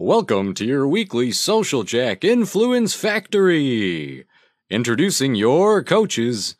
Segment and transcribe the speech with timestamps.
[0.00, 4.26] Welcome to your weekly Social Jack Influence Factory.
[4.70, 6.54] Introducing your coaches,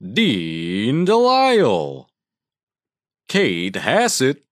[0.00, 2.06] Dean DeLisle,
[3.26, 4.44] Kate Hassett,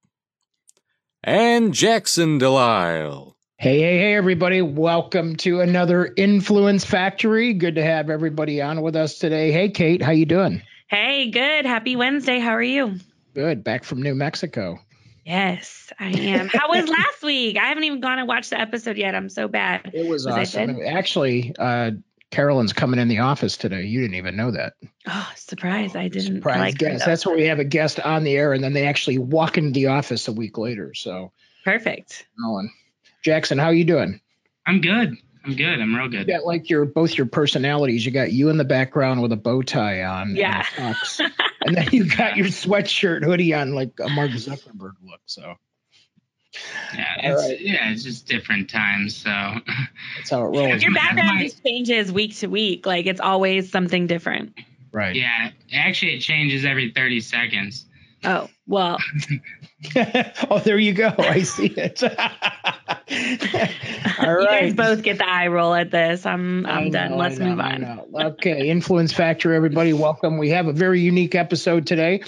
[1.23, 3.37] and Jackson DeLisle.
[3.59, 4.61] Hey, hey, hey, everybody.
[4.61, 7.55] Welcome to another Influence Factory.
[7.55, 9.53] Good to have everybody on with us today.
[9.53, 10.63] Hey, Kate, how you doing?
[10.89, 11.65] Hey, good.
[11.65, 12.41] Happy Wednesday.
[12.41, 12.97] How are you?
[13.35, 13.63] Good.
[13.63, 14.81] Back from New Mexico.
[15.25, 16.49] Yes, I am.
[16.49, 17.57] How was last week?
[17.57, 19.15] I haven't even gone and watched the episode yet.
[19.15, 19.91] I'm so bad.
[19.95, 20.81] It was, was awesome.
[20.85, 21.93] Actually, uh,
[22.31, 23.85] Carolyn's coming in the office today.
[23.85, 24.75] You didn't even know that.
[25.07, 25.95] Oh, surprise!
[25.95, 26.37] I didn't.
[26.37, 27.05] Surprise like guest.
[27.05, 29.73] That's where we have a guest on the air, and then they actually walk into
[29.73, 30.95] the office a week later.
[30.95, 31.33] So
[31.65, 32.27] perfect.
[32.39, 32.71] Nolan,
[33.23, 34.21] Jackson, how are you doing?
[34.67, 35.17] I'm good.
[35.45, 35.81] I'm good.
[35.81, 36.29] I'm real good.
[36.29, 38.05] You got like your both your personalities.
[38.07, 40.37] You got you in the background with a bow tie on.
[40.37, 40.65] Yeah.
[40.77, 40.97] And,
[41.67, 45.21] and then you got your sweatshirt hoodie on like a Mark Zuckerberg look.
[45.27, 45.55] So.
[46.95, 47.61] Yeah, it's right.
[47.61, 49.17] yeah, it's just different times.
[49.17, 50.83] So that's how it rolls.
[50.83, 52.85] Your background just changes week to week.
[52.85, 54.53] Like it's always something different.
[54.93, 55.17] Right.
[55.17, 55.51] Yeah.
[55.73, 57.87] Actually, it changes every 30 seconds.
[58.25, 58.99] Oh, well.
[60.51, 61.13] oh, there you go.
[61.19, 62.03] I see it.
[64.19, 64.41] All right.
[64.41, 66.25] You guys both get the eye roll at this.
[66.25, 67.17] I'm I'm know, done.
[67.17, 68.01] Let's know, move on.
[68.15, 70.39] Okay, Influence Factor, everybody, welcome.
[70.39, 72.23] We have a very unique episode today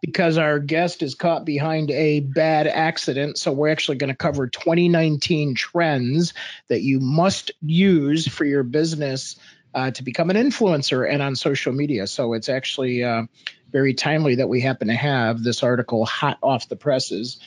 [0.00, 3.38] because our guest is caught behind a bad accident.
[3.38, 6.32] So we're actually going to cover 2019 trends
[6.68, 9.36] that you must use for your business
[9.74, 12.06] uh, to become an influencer and on social media.
[12.06, 13.24] So it's actually uh,
[13.70, 17.38] very timely that we happen to have this article hot off the presses.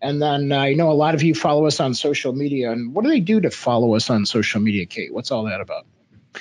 [0.00, 2.70] And then uh, I know a lot of you follow us on social media.
[2.70, 5.12] And what do they do to follow us on social media, Kate?
[5.12, 5.86] What's all that about?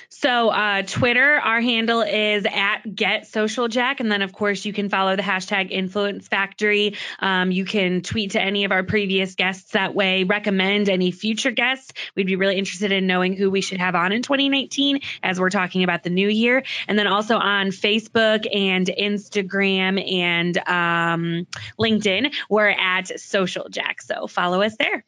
[0.09, 4.73] So uh, Twitter, our handle is at Get Social Jack, and then of course you
[4.73, 6.95] can follow the hashtag Influence Factory.
[7.19, 10.23] Um, you can tweet to any of our previous guests that way.
[10.23, 11.93] Recommend any future guests.
[12.15, 15.49] We'd be really interested in knowing who we should have on in 2019 as we're
[15.49, 21.47] talking about the new year, and then also on Facebook and Instagram and um,
[21.79, 24.01] LinkedIn, we're at Social Jack.
[24.01, 25.03] So follow us there.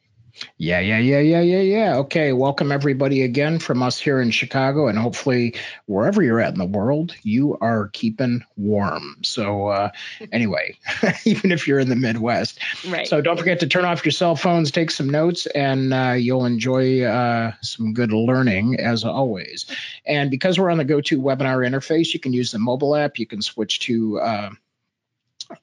[0.58, 1.96] Yeah, yeah, yeah, yeah, yeah, yeah.
[1.98, 6.60] Okay, welcome everybody again from us here in Chicago, and hopefully wherever you're at in
[6.60, 9.18] the world, you are keeping warm.
[9.24, 9.90] So, uh,
[10.32, 10.78] anyway,
[11.26, 13.08] even if you're in the Midwest, right.
[13.08, 16.46] So don't forget to turn off your cell phones, take some notes, and uh, you'll
[16.46, 19.66] enjoy uh, some good learning as always.
[20.06, 23.20] And because we're on the GoToWebinar interface, you can use the mobile app.
[23.20, 24.20] You can switch to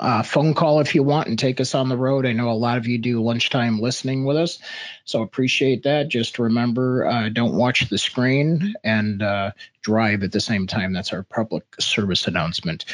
[0.00, 2.26] uh, phone call if you want and take us on the road.
[2.26, 4.58] I know a lot of you do lunchtime listening with us,
[5.04, 6.08] so appreciate that.
[6.08, 9.52] Just remember, uh, don't watch the screen and uh,
[9.82, 10.92] drive at the same time.
[10.92, 12.84] That's our public service announcement.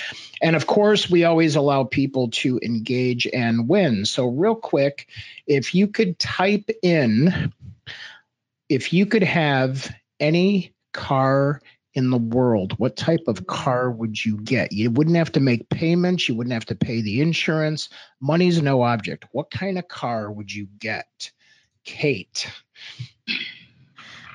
[0.43, 4.05] And of course, we always allow people to engage and win.
[4.05, 5.09] So, real quick,
[5.47, 7.53] if you could type in,
[8.69, 11.63] if you could have any car
[11.95, 14.73] in the world, what type of car would you get?
[14.73, 16.29] You wouldn't have to make payments.
[16.29, 17.89] You wouldn't have to pay the insurance.
[18.21, 19.27] Money's no object.
[19.33, 21.31] What kind of car would you get?
[21.85, 22.51] Kate.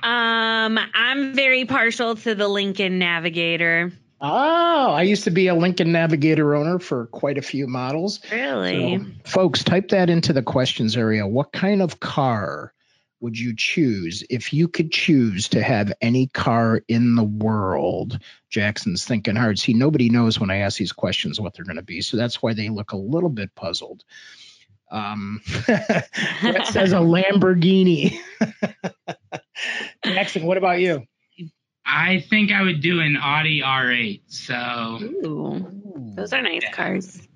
[0.04, 3.92] Um, I'm very partial to the Lincoln Navigator.
[4.20, 8.20] Oh, I used to be a Lincoln Navigator owner for quite a few models.
[8.32, 8.98] Really?
[8.98, 11.28] So, folks, type that into the questions area.
[11.28, 12.74] What kind of car
[13.20, 18.20] would you choose if you could choose to have any car in the world?
[18.50, 19.60] Jackson's thinking hard.
[19.60, 22.42] See, nobody knows when I ask these questions what they're going to be, so that's
[22.42, 24.04] why they look a little bit puzzled.
[24.90, 28.18] Um, that says a Lamborghini.
[30.06, 31.06] Jackson, what about you?
[31.86, 34.22] I think I would do an Audi R8.
[34.28, 35.66] So, Ooh,
[36.16, 37.27] those are nice cars.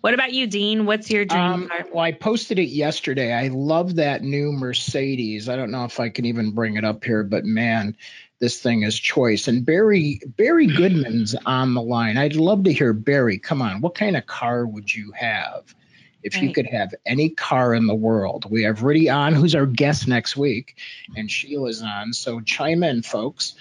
[0.00, 0.86] What about you, Dean?
[0.86, 1.86] What's your dream um, car?
[1.92, 3.34] Well, I posted it yesterday.
[3.34, 5.48] I love that new Mercedes.
[5.48, 7.96] I don't know if I can even bring it up here, but man,
[8.38, 9.46] this thing is choice.
[9.46, 12.16] And Barry Barry Goodman's on the line.
[12.16, 13.38] I'd love to hear Barry.
[13.38, 15.74] Come on, what kind of car would you have
[16.22, 16.44] if right.
[16.44, 18.50] you could have any car in the world?
[18.50, 20.78] We have Riddy on, who's our guest next week,
[21.14, 22.14] and Sheila's on.
[22.14, 23.54] So chime in, folks.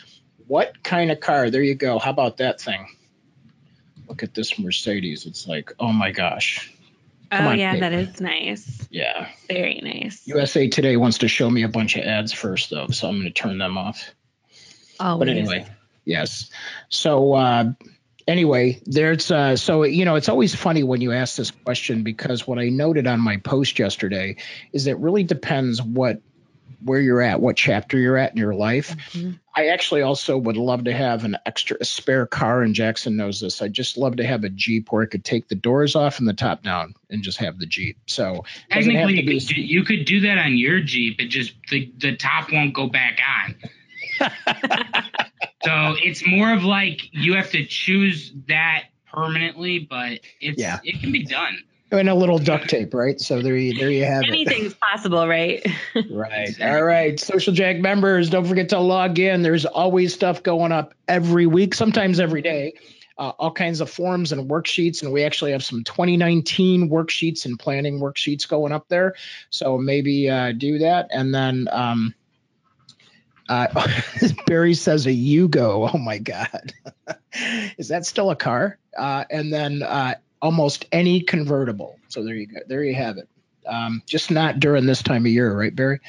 [0.47, 1.49] What kind of car?
[1.49, 1.99] There you go.
[1.99, 2.87] How about that thing?
[4.09, 5.25] Look at this Mercedes.
[5.25, 6.73] It's like, oh my gosh.
[7.31, 8.87] Come oh on, yeah, that is nice.
[8.89, 9.29] Yeah.
[9.47, 10.27] Very nice.
[10.27, 13.25] USA Today wants to show me a bunch of ads first though, so I'm going
[13.25, 14.03] to turn them off.
[14.99, 15.17] Oh.
[15.19, 15.67] But anyway,
[16.05, 16.49] yes.
[16.89, 17.71] So uh,
[18.27, 22.47] anyway, there's uh, so you know it's always funny when you ask this question because
[22.47, 24.37] what I noted on my post yesterday
[24.73, 26.21] is it really depends what
[26.83, 28.95] where you're at, what chapter you're at in your life.
[29.11, 29.31] Mm-hmm.
[29.55, 33.41] I actually also would love to have an extra a spare car, and Jackson knows
[33.41, 33.61] this.
[33.61, 36.27] I'd just love to have a Jeep where I could take the doors off and
[36.27, 37.97] the top down and just have the Jeep.
[38.07, 39.39] So technically, you, be...
[39.39, 41.19] could do, you could do that on your Jeep.
[41.19, 43.55] It just the, the top won't go back on.
[45.63, 50.79] so it's more of like you have to choose that permanently, but it's yeah.
[50.83, 53.19] it can be done and a little duct tape, right?
[53.19, 54.51] So there you there you have Anything's it.
[54.51, 55.65] Anything's possible, right?
[56.11, 56.61] right.
[56.61, 57.19] All right.
[57.19, 59.41] Social Jack members, don't forget to log in.
[59.41, 62.73] There's always stuff going up every week, sometimes every day.
[63.17, 67.59] Uh, all kinds of forms and worksheets, and we actually have some 2019 worksheets and
[67.59, 69.13] planning worksheets going up there.
[69.49, 72.15] So maybe uh, do that, and then um,
[73.49, 73.67] uh,
[74.47, 75.93] Barry says a Yugo.
[75.93, 76.73] Oh my God,
[77.77, 78.77] is that still a car?
[78.97, 81.99] Uh, and then uh, almost any convertible.
[82.07, 82.59] So there you go.
[82.67, 83.27] There you have it.
[83.67, 85.99] Um, just not during this time of year, right, Barry?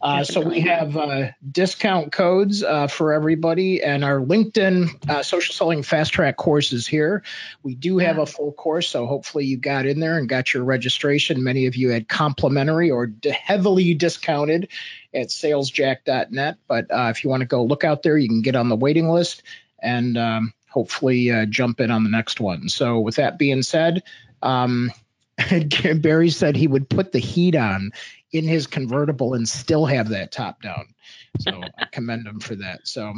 [0.00, 5.52] Uh, so we have uh, discount codes uh, for everybody, and our LinkedIn uh, social
[5.52, 7.24] selling fast track course is here.
[7.64, 10.62] We do have a full course, so hopefully you got in there and got your
[10.62, 11.42] registration.
[11.42, 14.68] Many of you had complimentary or heavily discounted
[15.12, 18.54] at salesjack.net, but uh, if you want to go look out there, you can get
[18.54, 19.42] on the waiting list
[19.80, 22.68] and um, hopefully uh, jump in on the next one.
[22.68, 24.02] So, with that being said,
[24.42, 24.90] um,
[25.96, 27.92] Barry said he would put the heat on
[28.32, 30.94] in his convertible and still have that top down.
[31.40, 32.86] So I commend him for that.
[32.86, 33.14] So,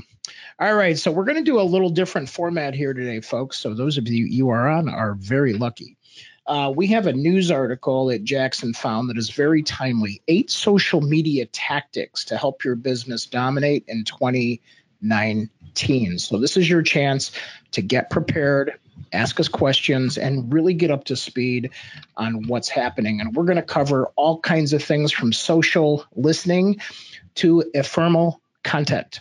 [0.59, 0.99] all right.
[0.99, 3.59] So we're going to do a little different format here today, folks.
[3.59, 5.97] So those of you you are on are very lucky.
[6.47, 10.21] Uh, we have a news article that Jackson found that is very timely.
[10.27, 14.05] Eight social media tactics to help your business dominate in
[15.03, 16.19] 2019.
[16.19, 17.33] So this is your chance
[17.73, 18.79] to get prepared,
[19.13, 21.71] ask us questions, and really get up to speed
[22.17, 23.21] on what's happening.
[23.21, 26.81] And we're going to cover all kinds of things from social listening
[27.37, 29.21] to ephemeral content.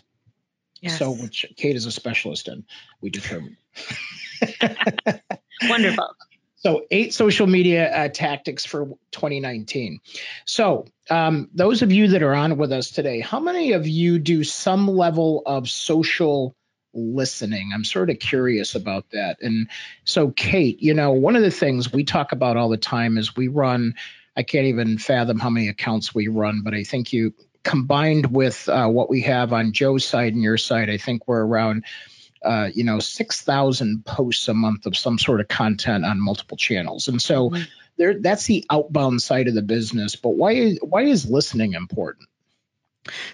[0.81, 0.97] Yes.
[0.97, 2.63] So, which Kate is a specialist in,
[3.01, 3.57] we determined.
[5.63, 6.15] Wonderful.
[6.59, 10.01] So, eight social media uh, tactics for 2019.
[10.45, 14.19] So, um, those of you that are on with us today, how many of you
[14.19, 16.53] do some level of social
[16.93, 17.71] listening?
[17.73, 19.37] I'm sort of curious about that.
[19.41, 19.69] And
[20.03, 23.37] so, Kate, you know, one of the things we talk about all the time is
[23.37, 23.93] we run,
[24.35, 27.33] I can't even fathom how many accounts we run, but I think you
[27.63, 31.45] combined with uh, what we have on Joe's side and your side, I think we're
[31.45, 31.85] around
[32.43, 37.07] uh, you know, 6,000 posts a month of some sort of content on multiple channels.
[37.07, 37.63] And so mm-hmm.
[37.97, 40.15] there, that's the outbound side of the business.
[40.15, 42.29] But why, why is listening important?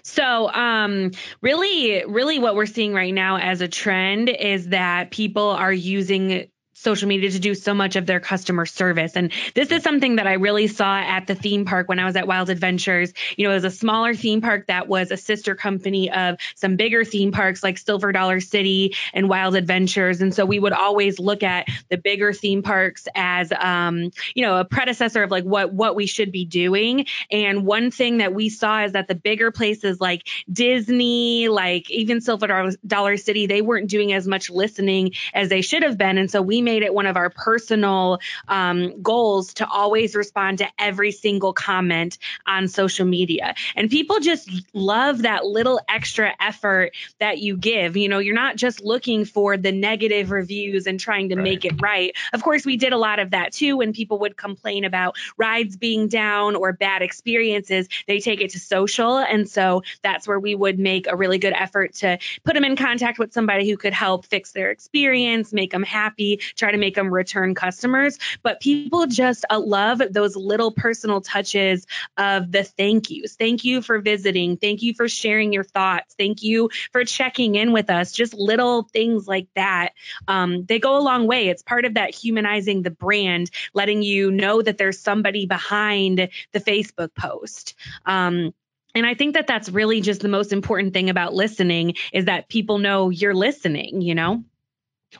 [0.02, 1.10] So, um,
[1.40, 6.48] really, really, what we're seeing right now as a trend is that people are using
[6.76, 9.16] social media to do so much of their customer service.
[9.16, 12.16] And this is something that I really saw at the theme park when I was
[12.16, 13.12] at Wild Adventures.
[13.36, 16.76] You know, it was a smaller theme park that was a sister company of some
[16.76, 20.20] bigger theme parks like Silver Dollar City and Wild Adventures.
[20.20, 24.58] And so we would always look at the bigger theme parks as, um, you know,
[24.58, 27.06] a predecessor of like what, what we should be doing.
[27.30, 32.20] And one thing that we saw is that the bigger places like Disney, like even
[32.20, 36.18] Silver Dollar City, they weren't doing as much listening as they should have been.
[36.18, 38.18] And so we made it one of our personal
[38.48, 43.54] um, goals to always respond to every single comment on social media.
[43.76, 46.90] And people just love that little extra effort
[47.20, 47.96] that you give.
[47.96, 51.44] You know, you're not just looking for the negative reviews and trying to right.
[51.44, 52.12] make it right.
[52.32, 55.76] Of course, we did a lot of that too when people would complain about rides
[55.76, 57.88] being down or bad experiences.
[58.08, 59.18] They take it to social.
[59.18, 62.74] And so that's where we would make a really good effort to put them in
[62.74, 66.94] contact with somebody who could help fix their experience, make them happy, try to make
[66.94, 68.18] them return customers.
[68.42, 71.86] But people just uh, love those little personal touches
[72.16, 73.36] of the thank yous.
[73.36, 74.56] Thank you for visiting.
[74.56, 76.14] Thank you for sharing your thoughts.
[76.18, 78.12] Thank you for checking in with us.
[78.12, 79.90] Just little things like that.
[80.28, 81.48] Um, they go a long way.
[81.48, 86.60] It's part of that humanizing the brand, letting you know that there's somebody behind the
[86.60, 87.74] Facebook post.
[88.04, 88.52] Um,
[88.94, 92.48] and I think that that's really just the most important thing about listening is that
[92.48, 94.42] people know you're listening, you know?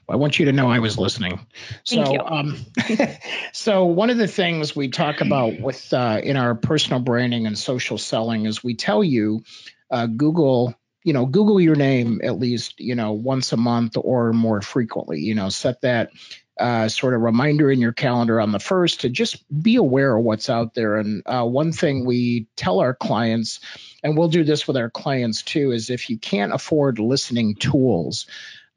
[0.08, 1.46] I want you to know I was listening.
[1.84, 2.58] So, um,
[3.52, 7.58] so one of the things we talk about with uh, in our personal branding and
[7.58, 9.42] social selling is we tell you
[9.90, 10.74] uh, Google,
[11.04, 15.20] you know, Google your name at least, you know, once a month or more frequently.
[15.20, 16.10] You know, set that
[16.58, 20.24] uh, sort of reminder in your calendar on the first to just be aware of
[20.24, 20.96] what's out there.
[20.96, 23.60] And uh, one thing we tell our clients,
[24.02, 28.26] and we'll do this with our clients too, is if you can't afford listening tools.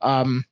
[0.02, 0.46] Um,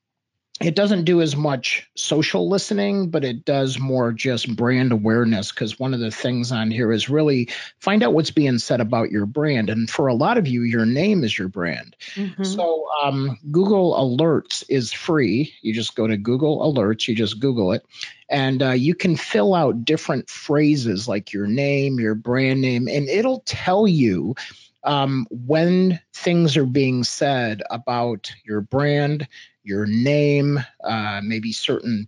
[0.59, 5.51] it doesn't do as much social listening, but it does more just brand awareness.
[5.51, 7.49] Because one of the things on here is really
[7.79, 9.69] find out what's being said about your brand.
[9.69, 11.95] And for a lot of you, your name is your brand.
[12.15, 12.43] Mm-hmm.
[12.43, 15.53] So um, Google Alerts is free.
[15.61, 17.85] You just go to Google Alerts, you just Google it,
[18.27, 23.07] and uh, you can fill out different phrases like your name, your brand name, and
[23.07, 24.35] it'll tell you
[24.83, 29.27] um, when things are being said about your brand,
[29.67, 32.07] your name, uh, maybe certain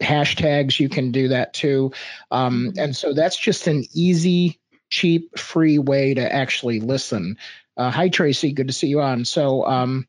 [0.00, 1.92] hashtags, you can do that too.
[2.30, 2.78] Um, mm-hmm.
[2.78, 7.36] and so that's just an easy, cheap, free way to actually listen.
[7.76, 8.52] Uh, hi, Tracy.
[8.52, 9.24] Good to see you on.
[9.24, 10.06] So, um,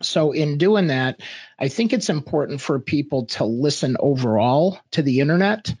[0.00, 1.20] so in doing that,
[1.58, 5.74] I think it's important for people to listen overall to the internet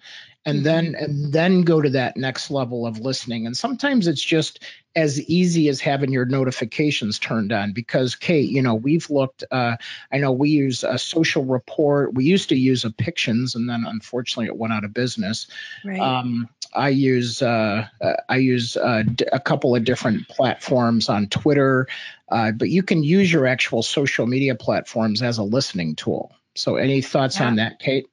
[0.48, 1.04] and then mm-hmm.
[1.04, 4.64] and then go to that next level of listening and sometimes it's just
[4.96, 9.76] as easy as having your notifications turned on because kate you know we've looked uh,
[10.12, 13.84] i know we use a social report we used to use a pictions and then
[13.86, 15.46] unfortunately it went out of business
[15.84, 16.00] right.
[16.00, 21.86] um, i use uh, uh i use uh, a couple of different platforms on twitter
[22.30, 26.76] uh, but you can use your actual social media platforms as a listening tool so
[26.76, 27.46] any thoughts yeah.
[27.46, 28.08] on that kate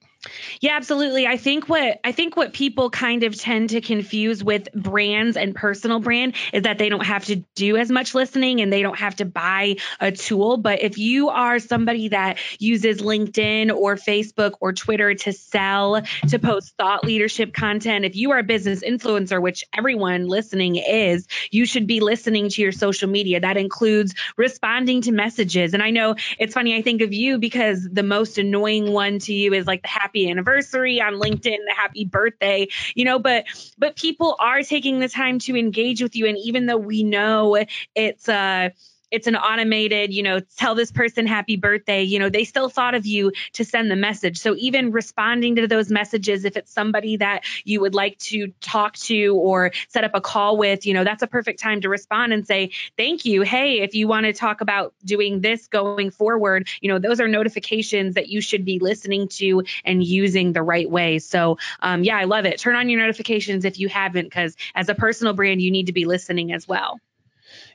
[0.60, 1.26] yeah, absolutely.
[1.26, 5.54] I think what I think what people kind of tend to confuse with brands and
[5.54, 8.98] personal brand is that they don't have to do as much listening and they don't
[8.98, 14.52] have to buy a tool, but if you are somebody that uses LinkedIn or Facebook
[14.60, 19.40] or Twitter to sell, to post thought leadership content, if you are a business influencer,
[19.40, 23.40] which everyone listening is, you should be listening to your social media.
[23.40, 25.74] That includes responding to messages.
[25.74, 29.34] And I know it's funny I think of you because the most annoying one to
[29.34, 33.44] you is like the happy happy anniversary on LinkedIn, the happy birthday, you know, but
[33.78, 36.26] but people are taking the time to engage with you.
[36.26, 38.70] And even though we know it's uh
[39.10, 42.94] it's an automated, you know, tell this person happy birthday, you know, they still thought
[42.94, 44.38] of you to send the message.
[44.38, 48.96] So even responding to those messages, if it's somebody that you would like to talk
[48.96, 52.32] to or set up a call with, you know, that's a perfect time to respond
[52.32, 53.42] and say, thank you.
[53.42, 57.28] Hey, if you want to talk about doing this going forward, you know, those are
[57.28, 61.18] notifications that you should be listening to and using the right way.
[61.18, 62.58] So, um, yeah, I love it.
[62.58, 65.92] Turn on your notifications if you haven't, because as a personal brand, you need to
[65.92, 66.98] be listening as well.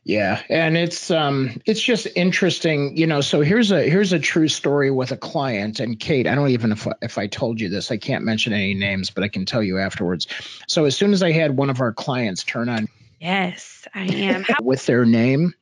[0.04, 3.22] Yeah, and it's um it's just interesting, you know.
[3.22, 6.26] So here's a here's a true story with a client and Kate.
[6.26, 9.24] I don't even if if I told you this, I can't mention any names, but
[9.24, 10.28] I can tell you afterwards.
[10.68, 12.88] So as soon as I had one of our clients turn on,
[13.20, 15.54] yes, I am with their name,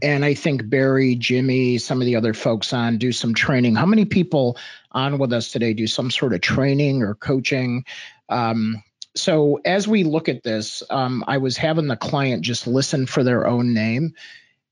[0.00, 3.74] and I think Barry, Jimmy, some of the other folks on do some training.
[3.74, 4.56] How many people
[4.90, 7.84] on with us today do some sort of training or coaching?
[8.30, 8.82] Um,
[9.16, 13.22] so as we look at this, um, I was having the client just listen for
[13.22, 14.14] their own name.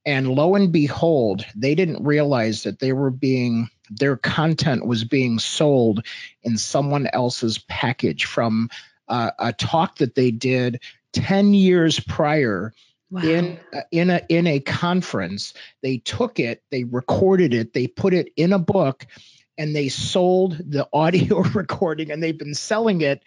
[0.04, 5.38] And lo and behold, they didn't realize that they were being, their content was being
[5.38, 6.04] sold
[6.42, 8.68] in someone else's package from
[9.08, 10.80] uh, a talk that they did
[11.12, 12.72] 10 years prior
[13.10, 13.20] Wow.
[13.24, 18.14] in uh, in a in a conference they took it they recorded it they put
[18.14, 19.06] it in a book
[19.58, 23.22] and they sold the audio recording and they've been selling it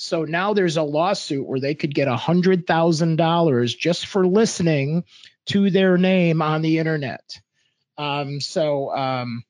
[0.00, 4.24] so now there's a lawsuit where they could get a hundred thousand dollars just for
[4.24, 5.02] listening
[5.46, 7.40] to their name on the internet.
[7.96, 9.42] Um, so um,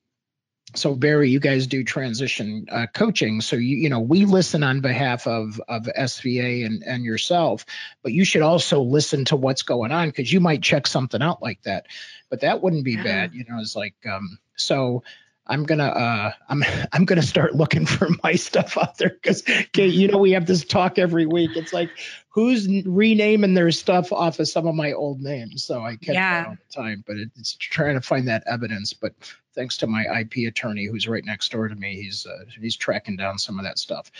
[0.73, 3.41] so Barry, you guys do transition uh, coaching.
[3.41, 7.67] So you you know we listen on behalf of of SVA and and yourself,
[8.01, 11.43] but you should also listen to what's going on because you might check something out
[11.43, 11.85] like that.
[12.31, 13.03] But that wouldn't be yeah.
[13.03, 13.59] bad, you know.
[13.59, 15.03] It's like um, so
[15.49, 16.63] I'm gonna uh, I'm
[16.93, 19.43] I'm gonna start looking for my stuff out there because
[19.75, 21.55] you know we have this talk every week.
[21.55, 21.97] It's like
[22.29, 26.43] who's renaming their stuff off of some of my old names, so I catch yeah.
[26.43, 27.03] that all the time.
[27.05, 28.93] But it, it's trying to find that evidence.
[28.93, 29.13] But
[29.55, 33.17] thanks to my IP attorney who's right next door to me, he's uh, he's tracking
[33.17, 34.11] down some of that stuff.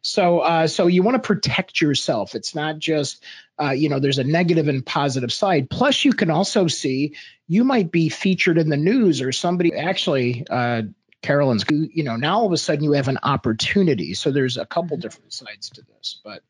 [0.00, 2.34] So uh, so you want to protect yourself.
[2.34, 3.24] It's not just
[3.60, 5.68] uh, you know there's a negative and positive side.
[5.68, 7.16] Plus you can also see
[7.48, 10.82] you might be featured in the news or somebody actually uh,
[11.22, 14.14] Carolyn's, you know, now all of a sudden you have an opportunity.
[14.14, 15.02] So there's a couple mm-hmm.
[15.02, 16.42] different sides to this, but.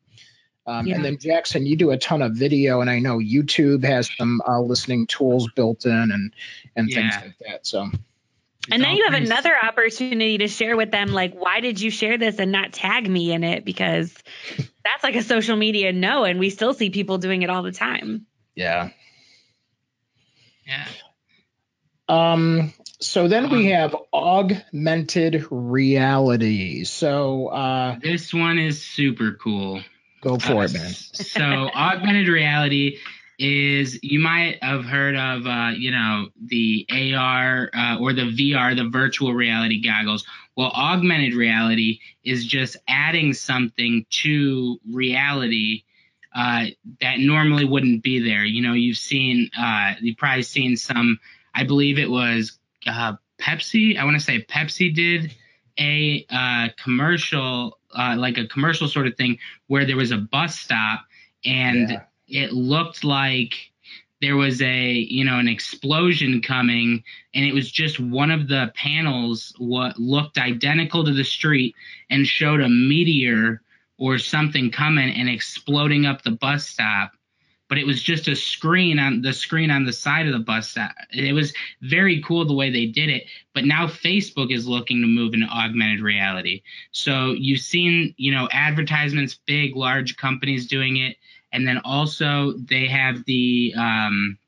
[0.67, 0.97] Um, yeah.
[0.97, 4.43] And then Jackson, you do a ton of video, and I know YouTube has some
[4.47, 6.35] uh, listening tools built in and
[6.75, 6.97] and yeah.
[6.97, 7.67] things like that.
[7.67, 7.89] So.
[8.69, 12.19] And then you have another opportunity to share with them, like, why did you share
[12.19, 13.65] this and not tag me in it?
[13.65, 14.13] Because
[14.83, 17.71] that's like a social media no, and we still see people doing it all the
[17.71, 18.27] time.
[18.57, 18.91] Yeah.
[20.67, 20.85] Yeah.
[22.09, 26.83] Um, so then we um, have augmented reality.
[26.85, 29.81] So uh, this one is super cool.
[30.21, 30.93] Go for uh, it, man.
[30.93, 32.99] so augmented reality
[33.39, 38.75] is you might have heard of, uh, you know, the AR uh, or the VR,
[38.75, 40.25] the virtual reality goggles.
[40.57, 45.83] Well, augmented reality is just adding something to reality
[46.35, 46.67] uh,
[47.01, 48.45] that normally wouldn't be there.
[48.45, 51.19] You know, you've seen, uh, you've probably seen some.
[51.55, 53.99] I believe it was uh, Pepsi.
[53.99, 55.35] I want to say Pepsi did
[55.79, 56.27] a
[57.97, 61.01] uh, like a commercial sort of thing, where there was a bus stop
[61.45, 61.91] and.
[61.91, 63.55] Yeah it looked like
[64.21, 67.03] there was a you know an explosion coming
[67.35, 71.75] and it was just one of the panels what looked identical to the street
[72.11, 73.63] and showed a meteor
[73.99, 77.13] or something coming and exploding up the bus stop
[77.69, 80.77] but it was just a screen on the screen on the side of the bus
[81.13, 85.07] it was very cool the way they did it but now facebook is looking to
[85.07, 91.17] move into augmented reality so you've seen you know advertisements big large companies doing it
[91.53, 94.39] and then also they have the um,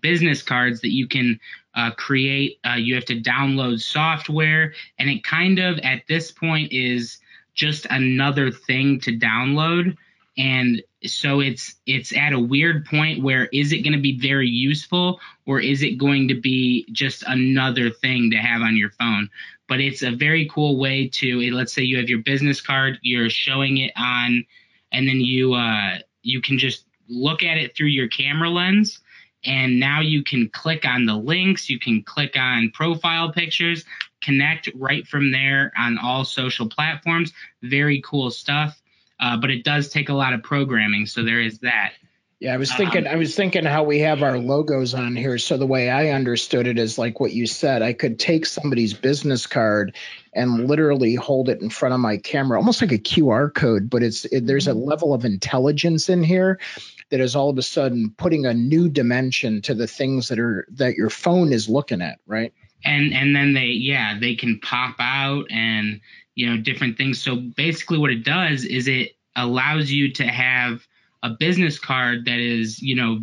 [0.00, 1.38] business cards that you can
[1.74, 2.58] uh, create.
[2.66, 7.18] Uh, you have to download software, and it kind of at this point is
[7.54, 9.96] just another thing to download.
[10.38, 14.48] And so it's it's at a weird point where is it going to be very
[14.48, 19.30] useful or is it going to be just another thing to have on your phone?
[19.68, 23.30] But it's a very cool way to let's say you have your business card, you're
[23.30, 24.44] showing it on,
[24.92, 29.00] and then you uh, you can just look at it through your camera lens
[29.44, 33.84] and now you can click on the links you can click on profile pictures
[34.22, 38.82] connect right from there on all social platforms very cool stuff
[39.20, 41.92] uh, but it does take a lot of programming so there is that
[42.38, 43.06] yeah, I was thinking.
[43.06, 45.38] Um, I was thinking how we have our logos on here.
[45.38, 47.80] So the way I understood it is like what you said.
[47.80, 49.96] I could take somebody's business card
[50.34, 53.88] and literally hold it in front of my camera, almost like a QR code.
[53.88, 54.86] But it's it, there's a mm-hmm.
[54.86, 56.60] level of intelligence in here
[57.08, 60.68] that is all of a sudden putting a new dimension to the things that are
[60.72, 62.52] that your phone is looking at, right?
[62.84, 66.02] And and then they yeah they can pop out and
[66.36, 67.20] you know different things.
[67.20, 70.86] So basically, what it does is it allows you to have
[71.22, 73.20] a business card that is, you know,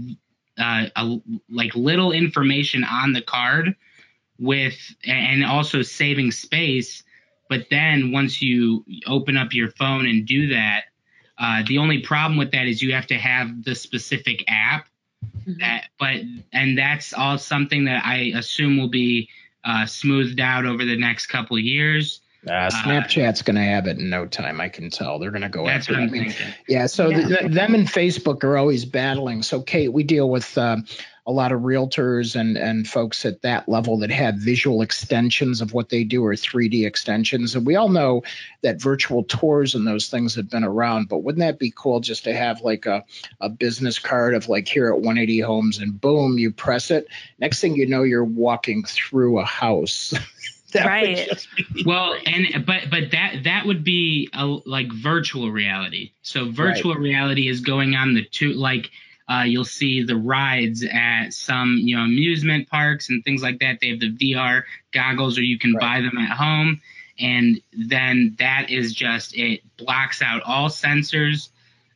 [0.58, 1.17] uh, a,
[1.50, 3.75] like little information on the card
[4.38, 7.03] with, and also saving space.
[7.50, 10.86] But then once you open up your phone and do that,
[11.38, 14.88] uh, the only problem with that is you have to have the specific app.
[15.39, 15.60] Mm-hmm.
[15.60, 19.29] That, but and that's all something that I assume will be
[19.64, 22.22] uh, smoothed out over the next couple years.
[22.46, 24.60] Uh, Snapchat's going to have it in no time.
[24.60, 26.14] I can tell they're going to go after I'm.
[26.68, 26.88] Yeah.
[26.88, 27.44] So yeah.
[27.44, 29.44] The, them and Facebook are always battling.
[29.44, 30.77] So Kate, we deal with uh,
[31.25, 35.74] a lot of realtors and and folks at that level that have visual extensions of
[35.74, 37.56] what they do or 3D extensions.
[37.56, 38.24] And we all know
[38.62, 41.08] that virtual tours and those things have been around.
[41.08, 43.06] But wouldn't that be cool just to have like a
[43.40, 47.08] a business card of like here at 180 Homes and boom, you press it.
[47.40, 50.14] Next thing you know, you're walking through a house.
[50.74, 51.48] that right.
[51.86, 56.12] well, and but but that that would be a, like virtual reality.
[56.22, 57.01] So virtual right.
[57.01, 58.92] reality is going on the two like
[59.29, 63.79] uh, you'll see the rides at some you know amusement parks and things like that.
[63.79, 65.81] They have the VR goggles, or you can right.
[65.81, 66.81] buy them at home,
[67.20, 71.50] and then that is just it blocks out all sensors,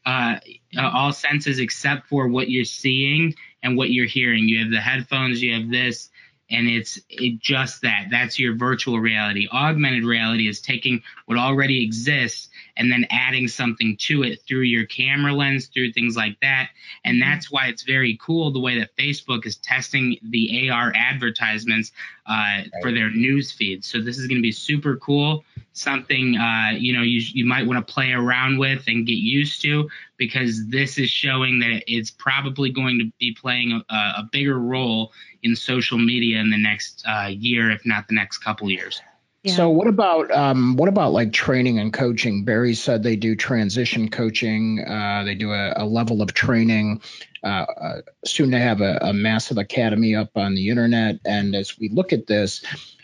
[0.06, 0.38] uh,
[0.78, 4.48] uh, all senses except for what you're seeing and what you're hearing.
[4.48, 6.10] You have the headphones, you have this,
[6.50, 9.48] and it's it just that that's your virtual reality.
[9.52, 14.86] Augmented reality is taking what already exists and then adding something to it through your
[14.86, 16.70] camera lens through things like that
[17.04, 17.30] and mm-hmm.
[17.30, 21.92] that's why it's very cool the way that facebook is testing the ar advertisements
[22.28, 22.72] uh, right.
[22.82, 26.94] for their news feed so this is going to be super cool something uh, you
[26.94, 29.88] know you, you might want to play around with and get used to
[30.18, 35.12] because this is showing that it's probably going to be playing a, a bigger role
[35.44, 39.02] in social media in the next uh, year, if not the next couple years.
[39.44, 39.56] Yeah.
[39.56, 42.44] So what about um, what about like training and coaching?
[42.44, 44.84] Barry said they do transition coaching.
[44.86, 47.02] Uh, they do a, a, level of training.
[47.44, 51.20] Uh, uh, soon to have a, a, massive academy up on the internet.
[51.24, 52.64] And as we look at this,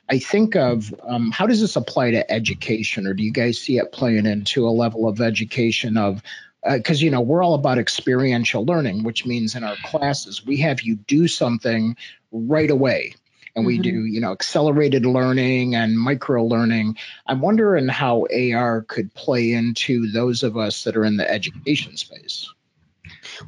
[0.09, 3.77] I think of um, how does this apply to education, or do you guys see
[3.77, 6.21] it playing into a level of education of
[6.67, 10.57] because uh, you know we're all about experiential learning, which means in our classes we
[10.57, 11.95] have you do something
[12.31, 13.13] right away
[13.55, 13.83] and we mm-hmm.
[13.83, 20.11] do you know accelerated learning and micro learning i'm wondering how ar could play into
[20.11, 22.51] those of us that are in the education space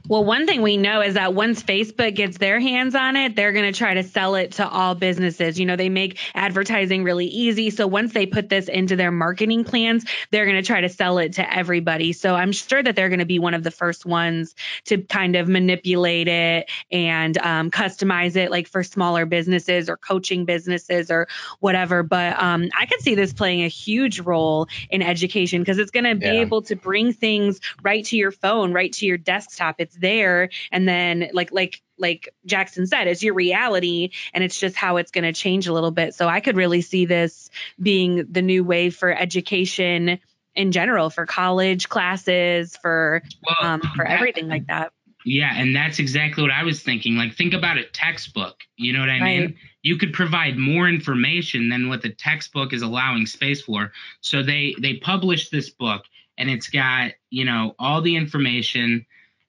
[0.07, 3.51] Well, one thing we know is that once Facebook gets their hands on it, they're
[3.51, 5.59] going to try to sell it to all businesses.
[5.59, 7.69] You know, they make advertising really easy.
[7.69, 11.17] So once they put this into their marketing plans, they're going to try to sell
[11.17, 12.13] it to everybody.
[12.13, 15.35] So I'm sure that they're going to be one of the first ones to kind
[15.35, 21.27] of manipulate it and um, customize it, like for smaller businesses or coaching businesses or
[21.59, 22.03] whatever.
[22.03, 26.05] But um, I could see this playing a huge role in education because it's going
[26.05, 26.41] to be Yeah.
[26.41, 29.74] able to bring things right to your phone, right to your desktop.
[29.77, 34.75] It's there, and then like like like Jackson said, it's your reality, and it's just
[34.75, 36.13] how it's going to change a little bit.
[36.13, 37.49] So I could really see this
[37.81, 40.19] being the new way for education
[40.55, 44.91] in general, for college classes, for Well, um, for that- everything like that.
[45.27, 47.15] Yeah, and that's exactly what I was thinking.
[47.15, 48.61] Like, think about a textbook.
[48.77, 49.55] You know what I mean?
[49.81, 53.91] You could provide more information than what the textbook is allowing space for.
[54.21, 56.03] So they they published this book,
[56.37, 59.07] and it's got you know all the information.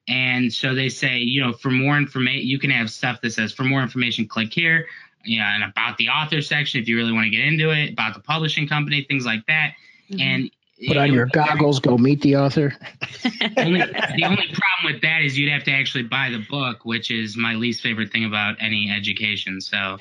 [0.08, 3.52] And so they say, you know, for more information, you can have stuff that says,
[3.52, 4.86] for more information, click here.
[5.24, 8.14] Yeah, and about the author section if you really want to get into it, about
[8.14, 9.74] the publishing company, things like that.
[10.12, 10.20] Mhm.
[10.20, 10.50] And
[10.86, 12.74] Put on it- your goggles, go meet the author.
[13.56, 17.10] only, the only problem with that is you'd have to actually buy the book, which
[17.10, 19.60] is my least favorite thing about any education.
[19.60, 19.96] So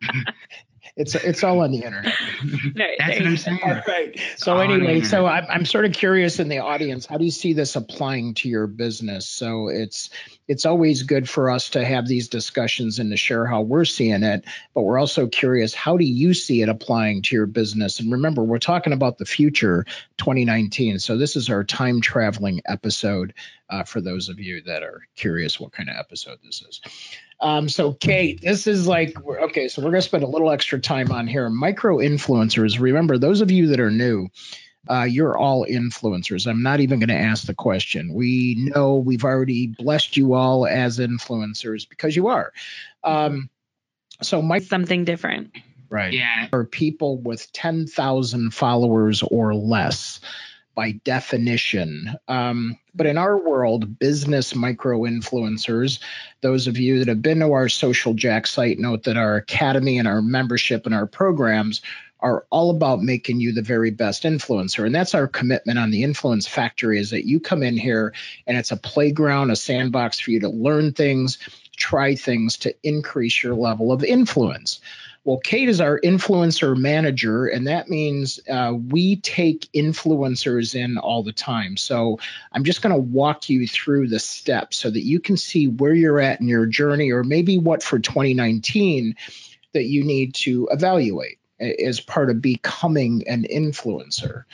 [0.98, 2.12] It's it's all on the internet.
[2.74, 3.60] There- that's what I'm you saying.
[3.62, 4.20] All right.
[4.36, 7.52] So anyway, so I'm I'm sort of curious in the audience, how do you see
[7.52, 9.28] this applying to your business?
[9.28, 10.10] So it's
[10.48, 14.22] it's always good for us to have these discussions and to share how we're seeing
[14.24, 18.00] it, but we're also curious, how do you see it applying to your business?
[18.00, 19.84] And remember, we're talking about the future,
[20.16, 20.98] 2019.
[21.00, 23.34] So this is our time traveling episode
[23.68, 26.80] uh, for those of you that are curious what kind of episode this is.
[27.40, 29.68] Um, so Kate, this is like okay.
[29.68, 31.48] So we're gonna spend a little extra time on here.
[31.48, 32.80] Micro influencers.
[32.80, 34.28] Remember, those of you that are new,
[34.88, 36.46] uh, you're all influencers.
[36.46, 38.14] I'm not even going to ask the question.
[38.14, 42.52] We know we've already blessed you all as influencers because you are.
[43.04, 43.50] Um,
[44.22, 45.54] so my something different.
[45.90, 50.20] right yeah, are people with 10,000 followers or less
[50.78, 52.14] by definition.
[52.28, 55.98] Um, but in our world, business micro influencers,
[56.40, 59.98] those of you that have been to our Social Jack site, note that our academy
[59.98, 61.82] and our membership and our programs
[62.20, 64.86] are all about making you the very best influencer.
[64.86, 68.14] And that's our commitment on the Influence Factory is that you come in here
[68.46, 71.38] and it's a playground, a sandbox for you to learn things,
[71.76, 74.80] try things to increase your level of influence.
[75.28, 81.22] Well, Kate is our influencer manager, and that means uh, we take influencers in all
[81.22, 81.76] the time.
[81.76, 82.18] So
[82.50, 85.92] I'm just going to walk you through the steps so that you can see where
[85.92, 89.16] you're at in your journey, or maybe what for 2019
[89.74, 94.44] that you need to evaluate as part of becoming an influencer.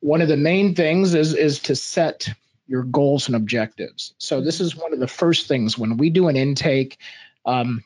[0.00, 2.28] One of the main things is is to set
[2.66, 4.12] your goals and objectives.
[4.18, 6.98] So this is one of the first things when we do an intake.
[7.46, 7.82] Um,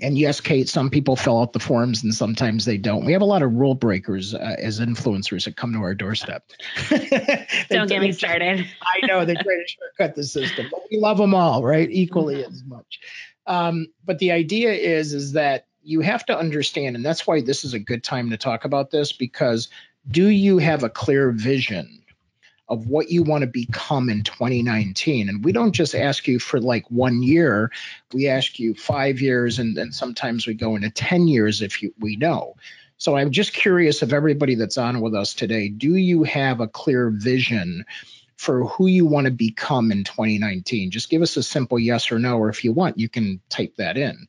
[0.00, 3.04] and yes, Kate, some people fill out the forms and sometimes they don't.
[3.04, 6.44] We have a lot of rule breakers uh, as influencers that come to our doorstep.
[6.90, 8.66] They- Don't get me started.
[9.02, 11.88] I know they're trying to shortcut the system, but we love them all, right?
[11.90, 13.00] Equally as much.
[13.46, 17.64] Um, but the idea is, is that you have to understand, and that's why this
[17.64, 19.68] is a good time to talk about this because
[20.08, 21.95] do you have a clear vision
[22.68, 25.28] of what you want to become in 2019?
[25.28, 27.70] And we don't just ask you for like one year,
[28.12, 31.94] we ask you five years, and then sometimes we go into 10 years if you,
[31.98, 32.56] we know.
[32.98, 36.68] So I'm just curious of everybody that's on with us today, do you have a
[36.68, 37.84] clear vision
[38.36, 40.90] for who you want to become in 2019?
[40.90, 43.74] Just give us a simple yes or no, or if you want, you can type
[43.76, 44.28] that in.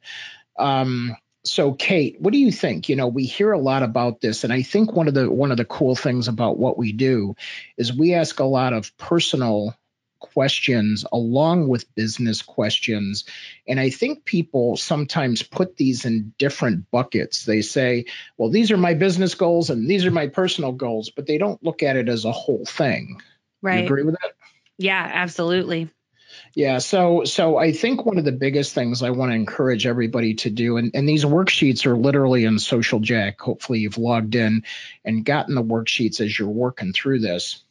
[0.60, 1.16] Um,
[1.48, 2.90] so Kate, what do you think?
[2.90, 5.52] You know, we hear a lot about this, and I think one of the one
[5.52, 7.36] of the cool things about what we do
[7.78, 9.76] is we ask a lot of personal
[10.20, 13.26] questions along with business questions.
[13.68, 17.46] And I think people sometimes put these in different buckets.
[17.46, 18.06] They say,
[18.38, 21.64] well, these are my business goals and these are my personal goals, but they don't
[21.64, 23.22] look at it as a whole thing.
[23.62, 23.80] Right.
[23.80, 24.34] You agree with that?
[24.78, 25.90] Yeah, absolutely.
[26.54, 30.36] Yeah, so so I think one of the biggest things I want to encourage everybody
[30.36, 33.40] to do, and, and these worksheets are literally in Social Jack.
[33.40, 34.64] Hopefully you've logged in
[35.06, 37.64] and gotten the worksheets as you're working through this.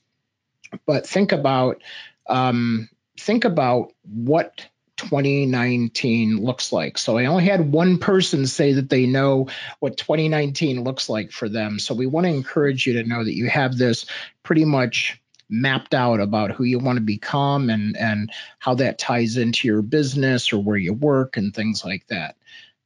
[0.86, 1.82] But think about
[2.28, 6.98] um, think about what 2019 looks like.
[6.98, 9.48] So I only had one person say that they know
[9.78, 11.78] what 2019 looks like for them.
[11.78, 14.06] So we want to encourage you to know that you have this
[14.42, 19.36] pretty much mapped out about who you want to become and and how that ties
[19.36, 22.36] into your business or where you work and things like that.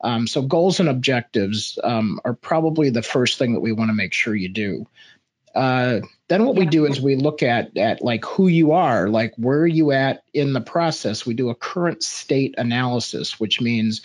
[0.03, 3.95] Um, so goals and objectives um, are probably the first thing that we want to
[3.95, 4.87] make sure you do.
[5.55, 9.35] uh, then what we do is we look at at like who you are, like
[9.37, 11.27] where are you at in the process.
[11.27, 14.03] We do a current state analysis, which means,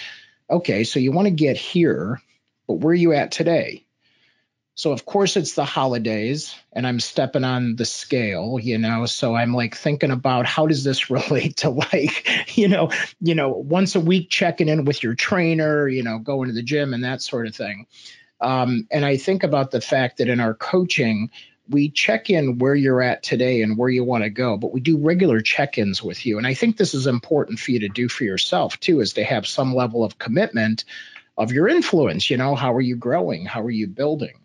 [0.49, 2.21] okay, so you want to get here,
[2.67, 3.84] but where are you at today?
[4.77, 9.33] So of course it's the holidays and I'm stepping on the scale, you know, so
[9.33, 13.95] I'm like thinking about how does this relate to like, you know, you know, once
[13.95, 17.21] a week checking in with your trainer, you know, going to the gym and that
[17.21, 17.87] sort of thing.
[18.41, 21.31] Um, and I think about the fact that in our coaching,
[21.69, 24.81] we check in where you're at today and where you want to go, but we
[24.81, 26.37] do regular check ins with you.
[26.37, 29.23] And I think this is important for you to do for yourself too, is to
[29.23, 30.83] have some level of commitment
[31.37, 32.29] of your influence.
[32.29, 33.45] You know, how are you growing?
[33.45, 34.44] How are you building?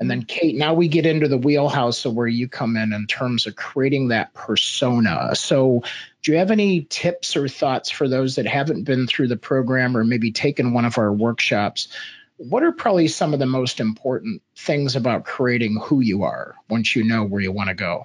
[0.00, 0.26] And then, mm-hmm.
[0.26, 3.56] Kate, now we get into the wheelhouse of where you come in in terms of
[3.56, 5.34] creating that persona.
[5.34, 5.82] So,
[6.22, 9.96] do you have any tips or thoughts for those that haven't been through the program
[9.96, 11.88] or maybe taken one of our workshops?
[12.36, 16.96] What are probably some of the most important things about creating who you are once
[16.96, 18.04] you know where you want to go?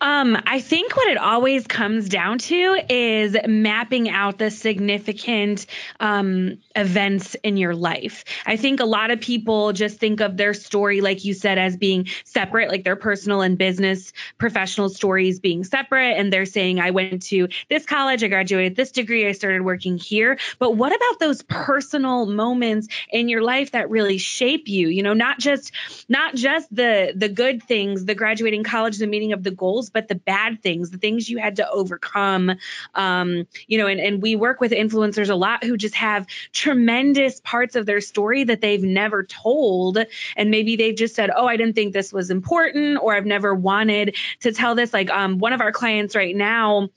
[0.00, 5.66] Um, I think what it always comes down to is mapping out the significant
[6.00, 8.24] um, events in your life.
[8.44, 11.76] I think a lot of people just think of their story, like you said, as
[11.76, 16.18] being separate, like their personal and business professional stories being separate.
[16.18, 19.98] And they're saying, I went to this college, I graduated this degree, I started working
[19.98, 20.38] here.
[20.58, 24.88] But what about those personal moments in your life that really shape you?
[24.88, 25.72] You know, not just
[26.08, 30.08] not just the the good things, the graduating college, the meeting of the goals, but
[30.08, 32.52] the bad things, the things you had to overcome.
[32.94, 37.40] Um, you know, and, and we work with influencers a lot who just have tremendous
[37.40, 39.98] parts of their story that they've never told.
[40.36, 43.54] And maybe they've just said, Oh, I didn't think this was important, or I've never
[43.54, 44.92] wanted to tell this.
[44.92, 46.88] Like um, one of our clients right now,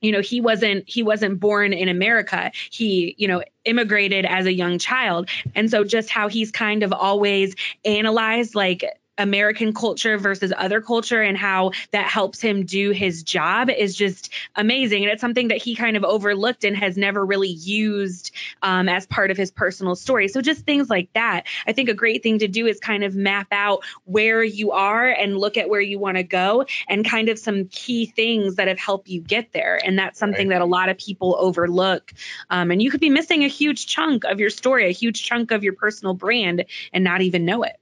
[0.00, 4.52] you know he wasn't he wasn't born in america he you know immigrated as a
[4.52, 8.84] young child and so just how he's kind of always analyzed like
[9.18, 14.32] American culture versus other culture and how that helps him do his job is just
[14.56, 15.02] amazing.
[15.04, 18.30] And it's something that he kind of overlooked and has never really used
[18.62, 20.28] um, as part of his personal story.
[20.28, 21.46] So just things like that.
[21.66, 25.08] I think a great thing to do is kind of map out where you are
[25.08, 28.68] and look at where you want to go and kind of some key things that
[28.68, 29.80] have helped you get there.
[29.84, 32.12] And that's something that a lot of people overlook.
[32.50, 35.50] Um, and you could be missing a huge chunk of your story, a huge chunk
[35.50, 37.78] of your personal brand and not even know it.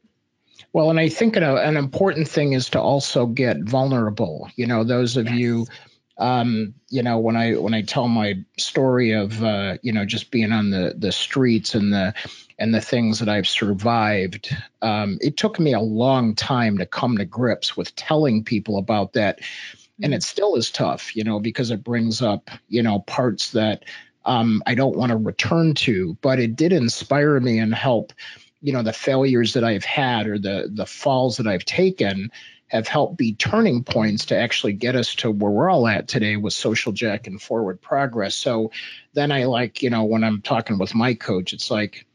[0.77, 4.51] Well, and I think an, an important thing is to also get vulnerable.
[4.57, 5.39] You know, those of Yes.
[5.39, 5.67] you,
[6.19, 10.31] um, you know, when I when I tell my story of uh, you know just
[10.31, 12.13] being on the the streets and the
[12.59, 17.17] and the things that I've survived, um, it took me a long time to come
[17.17, 19.39] to grips with telling people about that,
[20.03, 23.87] and it still is tough, you know, because it brings up you know parts that
[24.27, 28.13] um, I don't want to return to, but it did inspire me and help
[28.61, 32.31] you know the failures that I've had or the the falls that I've taken
[32.69, 36.37] have helped be turning points to actually get us to where we're all at today
[36.37, 38.35] with social jack and forward progress.
[38.35, 38.73] So
[39.15, 42.06] then I like, you know, when I'm talking with my coach, it's like,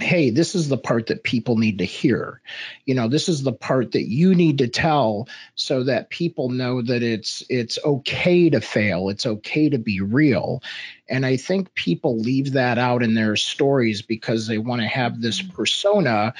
[0.00, 2.40] hey, this is the part that people need to hear.
[2.84, 6.82] You know, this is the part that you need to tell so that people know
[6.82, 10.62] that it's it's okay to fail, it's okay to be real.
[11.08, 15.20] And I think people leave that out in their stories because they want to have
[15.20, 16.34] this persona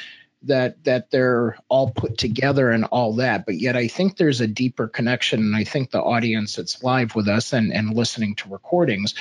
[0.46, 4.46] that that they're all put together and all that but yet i think there's a
[4.46, 8.48] deeper connection and i think the audience that's live with us and and listening to
[8.48, 9.14] recordings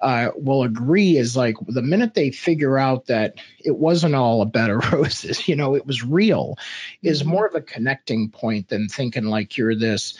[0.00, 4.46] uh, will agree is like the minute they figure out that it wasn't all a
[4.46, 6.56] bed of roses you know it was real
[7.02, 10.16] is more of a connecting point than thinking like you're this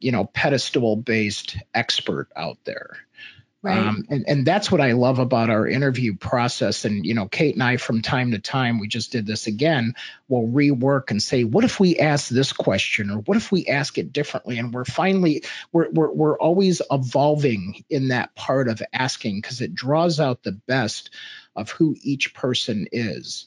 [0.00, 2.98] you know pedestal based expert out there
[3.64, 6.84] um, and, and that's what I love about our interview process.
[6.84, 9.94] And, you know, Kate and I, from time to time, we just did this again,
[10.28, 13.98] will rework and say, what if we ask this question or what if we ask
[13.98, 14.58] it differently?
[14.58, 19.74] And we're finally, we're, we're, we're always evolving in that part of asking because it
[19.74, 21.10] draws out the best
[21.54, 23.46] of who each person is.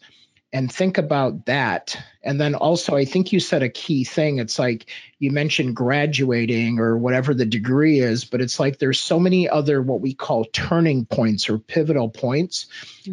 [0.55, 2.01] And think about that.
[2.23, 4.39] And then also, I think you said a key thing.
[4.39, 4.85] It's like
[5.19, 9.81] you mentioned graduating or whatever the degree is, but it's like there's so many other
[9.81, 12.67] what we call turning points or pivotal points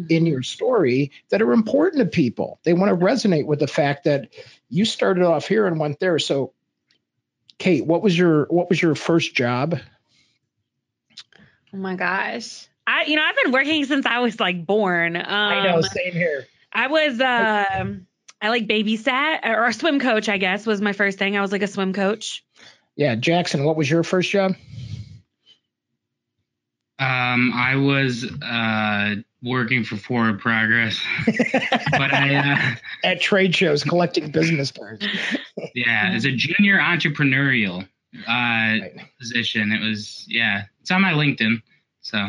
[0.07, 2.61] in your story that are important to people.
[2.63, 4.29] They want to resonate with the fact that
[4.69, 6.19] you started off here and went there.
[6.19, 6.53] So,
[7.57, 9.77] Kate, what was your what was your first job?
[11.73, 12.69] Oh my gosh.
[12.87, 15.17] I you know, I've been working since I was like born.
[15.17, 16.47] Um I know, same here.
[16.73, 18.07] I was um
[18.41, 21.37] I like babysat or a swim coach, I guess, was my first thing.
[21.37, 22.43] I was like a swim coach.
[22.95, 24.55] Yeah, Jackson, what was your first job?
[26.99, 34.29] Um, I was uh, working for Forward Progress, but I uh, at trade shows collecting
[34.31, 35.05] business cards.
[35.75, 37.87] yeah, as a junior entrepreneurial uh,
[38.27, 39.01] right.
[39.19, 41.61] position, it was yeah, it's on my LinkedIn.
[42.03, 42.27] So,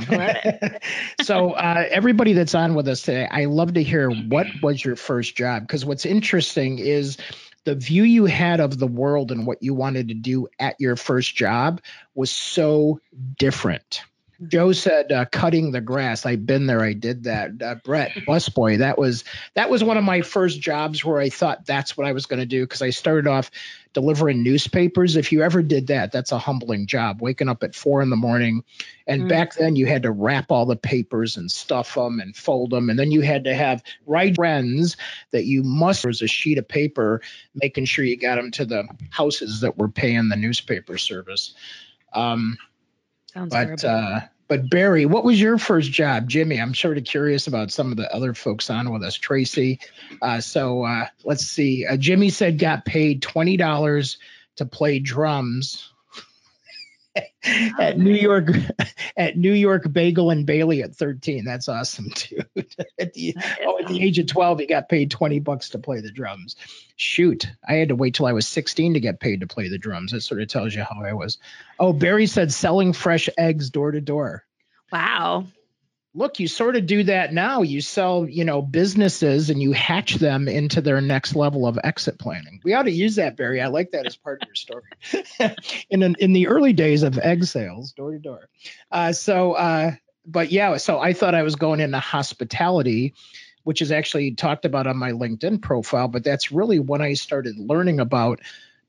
[1.23, 4.95] so uh, everybody that's on with us today, I love to hear what was your
[4.95, 7.19] first job because what's interesting is
[7.65, 10.95] the view you had of the world and what you wanted to do at your
[10.95, 11.81] first job
[12.15, 13.01] was so
[13.37, 14.03] different.
[14.49, 16.27] Joe said uh, cutting the grass.
[16.27, 16.83] I've been there.
[16.83, 17.63] I did that.
[17.63, 18.79] Uh, Brett busboy.
[18.79, 22.13] That was that was one of my first jobs where I thought that's what I
[22.13, 23.51] was going to do because I started off
[23.93, 25.15] delivering newspapers.
[25.17, 27.23] If you ever did that, that's a humbling job.
[27.23, 28.65] Waking up at four in the morning,
[29.07, 29.29] and mm.
[29.29, 32.91] back then you had to wrap all the papers and stuff them and fold them,
[32.91, 34.97] and then you had to have right friends
[35.31, 36.03] that you must.
[36.03, 37.23] There was a sheet of paper
[37.55, 41.55] making sure you got them to the houses that were paying the newspaper service.
[42.13, 42.59] Um,
[43.35, 46.61] Sounds but uh, but Barry, what was your first job, Jimmy?
[46.61, 49.15] I'm sort of curious about some of the other folks on with us.
[49.15, 49.81] Tracy,
[50.23, 51.85] uh, so uh, let's see.
[51.87, 54.19] Uh, Jimmy said got paid twenty dollars
[54.57, 55.94] to play drums
[57.79, 58.49] at New York
[59.17, 61.45] at New York Bagel and Bailey at 13.
[61.45, 62.47] That's awesome, dude.
[62.99, 66.01] at the oh, at the age of 12, he got paid 20 bucks to play
[66.01, 66.57] the drums.
[66.97, 69.79] Shoot, I had to wait till I was 16 to get paid to play the
[69.79, 70.13] drums.
[70.13, 71.39] That sort of tells you how I was.
[71.79, 74.45] Oh, Barry said selling fresh eggs door to door.
[74.93, 75.47] Wow
[76.15, 77.63] look, you sort of do that now.
[77.63, 82.19] You sell, you know, businesses and you hatch them into their next level of exit
[82.19, 82.61] planning.
[82.63, 83.61] We ought to use that, Barry.
[83.61, 85.57] I like that as part of your story.
[85.91, 88.49] in an, in the early days of egg sales, door to door.
[88.91, 89.93] Uh, so, uh,
[90.25, 93.15] but yeah, so I thought I was going into hospitality,
[93.65, 96.09] which is actually talked about on my LinkedIn profile.
[96.09, 98.41] But that's really when I started learning about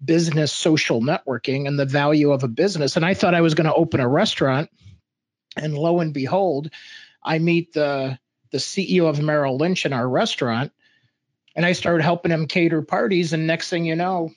[0.03, 2.95] business social networking and the value of a business.
[2.95, 4.69] And I thought I was going to open a restaurant.
[5.57, 6.69] And lo and behold,
[7.25, 8.19] I meet the
[8.51, 10.71] the CEO of Merrill Lynch in our restaurant,
[11.55, 13.33] and I started helping him cater parties.
[13.33, 14.31] And next thing you know,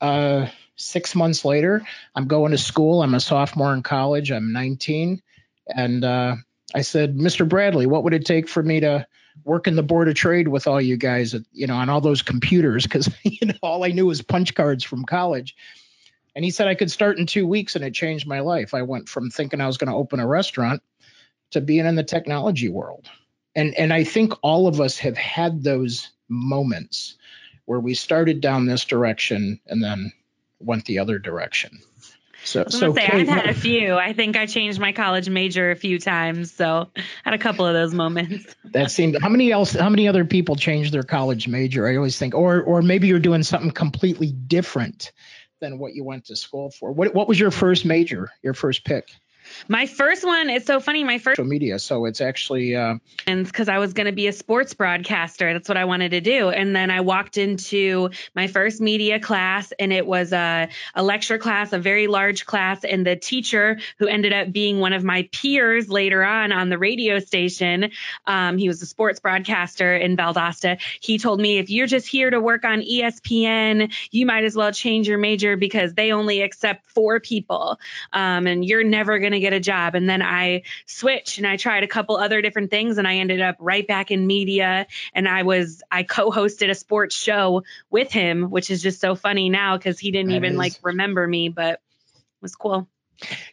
[0.00, 1.82] uh, six months later,
[2.14, 3.02] I'm going to school.
[3.02, 4.30] I'm a sophomore in college.
[4.30, 5.20] I'm 19,
[5.66, 6.36] and uh,
[6.74, 7.46] I said, Mr.
[7.46, 9.06] Bradley, what would it take for me to
[9.44, 12.22] work in the board of trade with all you guys, you know, on all those
[12.22, 12.84] computers?
[12.90, 15.56] Because you know, all I knew was punch cards from college.
[16.36, 18.72] And he said I could start in two weeks, and it changed my life.
[18.72, 20.80] I went from thinking I was going to open a restaurant
[21.50, 23.08] to being in the technology world.
[23.54, 27.16] And and I think all of us have had those moments
[27.64, 30.12] where we started down this direction and then
[30.60, 31.80] went the other direction.
[32.44, 33.94] So, so say, Kate, I've had a few.
[33.94, 36.88] I think I changed my college major a few times, so
[37.22, 38.54] had a couple of those moments.
[38.72, 39.20] that seemed.
[39.20, 39.72] How many else?
[39.72, 41.86] How many other people changed their college major?
[41.86, 45.12] I always think, or or maybe you're doing something completely different
[45.60, 46.92] than what you went to school for.
[46.92, 48.30] What what was your first major?
[48.42, 49.10] Your first pick?
[49.68, 51.04] My first one is so funny.
[51.04, 51.78] My first social media.
[51.78, 55.52] So it's actually uh because I was going to be a sports broadcaster.
[55.52, 56.50] That's what I wanted to do.
[56.50, 61.38] And then I walked into my first media class and it was a, a lecture
[61.38, 62.84] class, a very large class.
[62.84, 66.78] And the teacher who ended up being one of my peers later on on the
[66.78, 67.90] radio station,
[68.26, 70.80] um, he was a sports broadcaster in Valdosta.
[71.00, 74.72] He told me, if you're just here to work on ESPN, you might as well
[74.72, 77.78] change your major because they only accept four people.
[78.12, 79.94] Um, and you're never going to get a job.
[79.94, 83.40] And then I switched and I tried a couple other different things and I ended
[83.40, 84.86] up right back in media.
[85.14, 89.14] And I was, I co hosted a sports show with him, which is just so
[89.14, 90.58] funny now because he didn't that even is.
[90.58, 92.88] like remember me, but it was cool.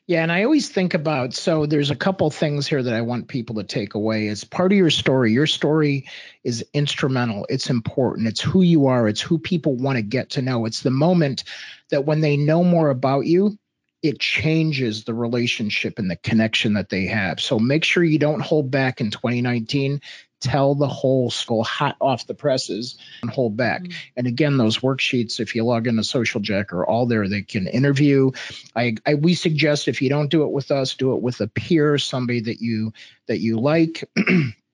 [0.06, 3.28] Yeah, and I always think about so there's a couple things here that I want
[3.28, 4.28] people to take away.
[4.28, 5.34] It's part of your story.
[5.34, 6.08] Your story
[6.43, 7.45] is instrumental.
[7.50, 8.28] It's important.
[8.28, 9.08] It's who you are.
[9.08, 10.65] It's who people want to get to know.
[10.65, 11.43] It's the moment
[11.89, 13.58] that when they know more about you,
[14.03, 17.39] it changes the relationship and the connection that they have.
[17.39, 20.01] So make sure you don't hold back in 2019.
[20.39, 23.81] Tell the whole school hot off the presses and hold back.
[23.81, 23.97] Mm-hmm.
[24.17, 27.27] And again, those worksheets, if you log into Social Jack, are all there.
[27.27, 28.31] They can interview.
[28.75, 31.47] I, I we suggest if you don't do it with us, do it with a
[31.47, 32.93] peer, somebody that you
[33.27, 34.07] that you like.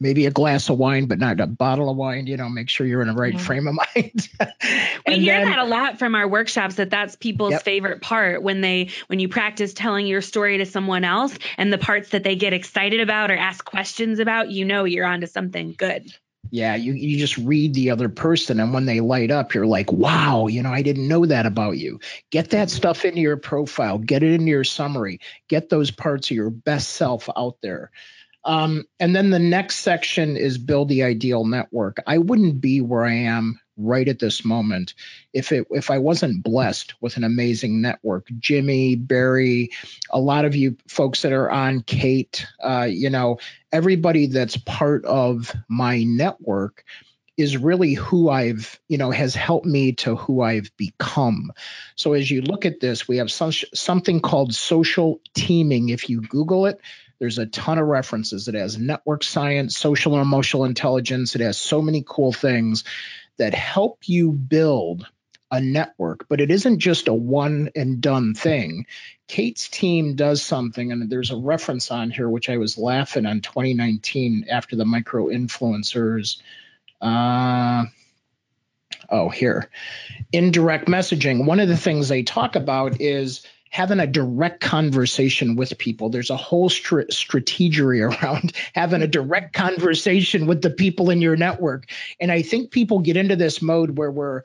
[0.00, 2.26] maybe a glass of wine, but not a bottle of wine.
[2.26, 3.38] You know, make sure you're in the right yeah.
[3.38, 4.28] frame of mind.
[5.06, 7.62] we hear then, that a lot from our workshops that that's people's yep.
[7.62, 11.78] favorite part when they when you practice telling your story to someone else and the
[11.78, 15.74] parts that they get excited about or ask questions about, you know you're onto something
[15.76, 16.12] good.
[16.52, 19.92] Yeah, you, you just read the other person, and when they light up, you're like,
[19.92, 22.00] wow, you know, I didn't know that about you.
[22.30, 26.36] Get that stuff into your profile, get it into your summary, get those parts of
[26.36, 27.92] your best self out there
[28.44, 31.98] Um, and then the next section is build the ideal network.
[32.06, 34.94] I wouldn't be where I am right at this moment
[35.32, 38.28] if it if I wasn't blessed with an amazing network.
[38.38, 39.70] Jimmy, Barry,
[40.10, 43.38] a lot of you folks that are on Kate, uh, you know,
[43.72, 46.84] everybody that's part of my network
[47.36, 51.52] is really who I've, you know, has helped me to who I've become.
[51.96, 55.88] So as you look at this, we have some, something called social teaming.
[55.88, 56.80] If you Google it,
[57.20, 58.48] there's a ton of references.
[58.48, 61.36] It has network science, social and emotional intelligence.
[61.36, 62.84] It has so many cool things
[63.36, 65.06] that help you build
[65.50, 68.86] a network, but it isn't just a one and done thing.
[69.28, 73.40] Kate's team does something, and there's a reference on here which I was laughing on
[73.40, 76.40] 2019 after the micro influencers.
[77.00, 77.84] Uh,
[79.10, 79.70] oh, here.
[80.32, 81.44] Indirect messaging.
[81.44, 86.10] One of the things they talk about is having a direct conversation with people.
[86.10, 91.36] There's a whole str- strategery around having a direct conversation with the people in your
[91.36, 91.88] network.
[92.20, 94.42] And I think people get into this mode where we're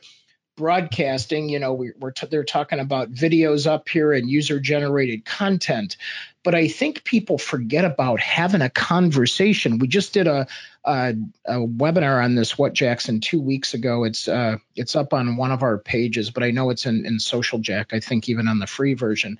[0.55, 5.25] broadcasting, you know, we, are t- they're talking about videos up here and user generated
[5.25, 5.97] content.
[6.45, 9.79] But I think people forget about having a conversation.
[9.79, 10.47] We just did a,
[10.85, 11.15] a,
[11.45, 14.03] a webinar on this, what Jackson, two weeks ago.
[14.03, 17.19] It's uh, it's up on one of our pages, but I know it's in, in
[17.19, 19.39] Social Jack, I think even on the free version.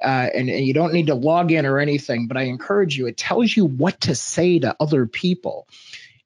[0.00, 3.08] Uh, and, and you don't need to log in or anything, but I encourage you,
[3.08, 5.66] it tells you what to say to other people.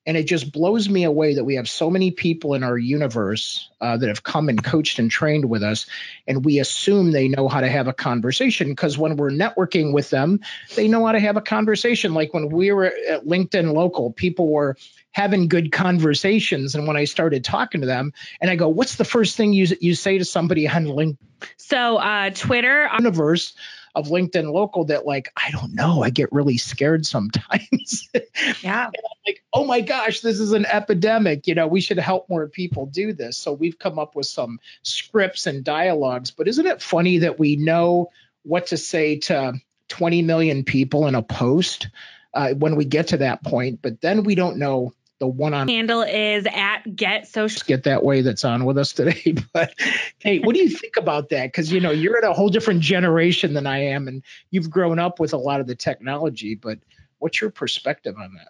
[0.09, 3.69] And it just blows me away that we have so many people in our universe
[3.79, 5.87] uh, that have come and coached and trained with us,
[6.27, 10.09] and we assume they know how to have a conversation because when we're networking with
[10.09, 10.41] them,
[10.77, 12.15] they know how to have a conversation.
[12.15, 14.79] Like when we were at LinkedIn Local, people were
[15.13, 19.05] having good conversations, and when I started talking to them, and I go, "What's the
[19.05, 21.19] first thing you you say to somebody on LinkedIn?"
[21.59, 23.53] So uh, Twitter universe
[23.99, 28.09] of LinkedIn local that like I don't know, I get really scared sometimes.
[28.63, 28.91] Yeah.
[29.27, 31.49] like, oh my gosh, this is an epidemic.
[31.49, 33.37] You know, we should help more people do this.
[33.37, 36.31] So we've come up with some scripts and dialogues.
[36.31, 38.11] But isn't it funny that we know
[38.45, 39.55] what to say to
[39.89, 41.89] 20 million people in a post
[42.33, 45.69] uh, when we get to that point, but then we don't know the one on
[45.69, 49.75] handle is at get social get that way that's on with us today but
[50.19, 51.47] hey what do you think about that?
[51.47, 54.99] Because you know you're in a whole different generation than i am and you've grown
[54.99, 56.79] up with a lot of the technology but
[57.19, 58.49] what's your perspective on that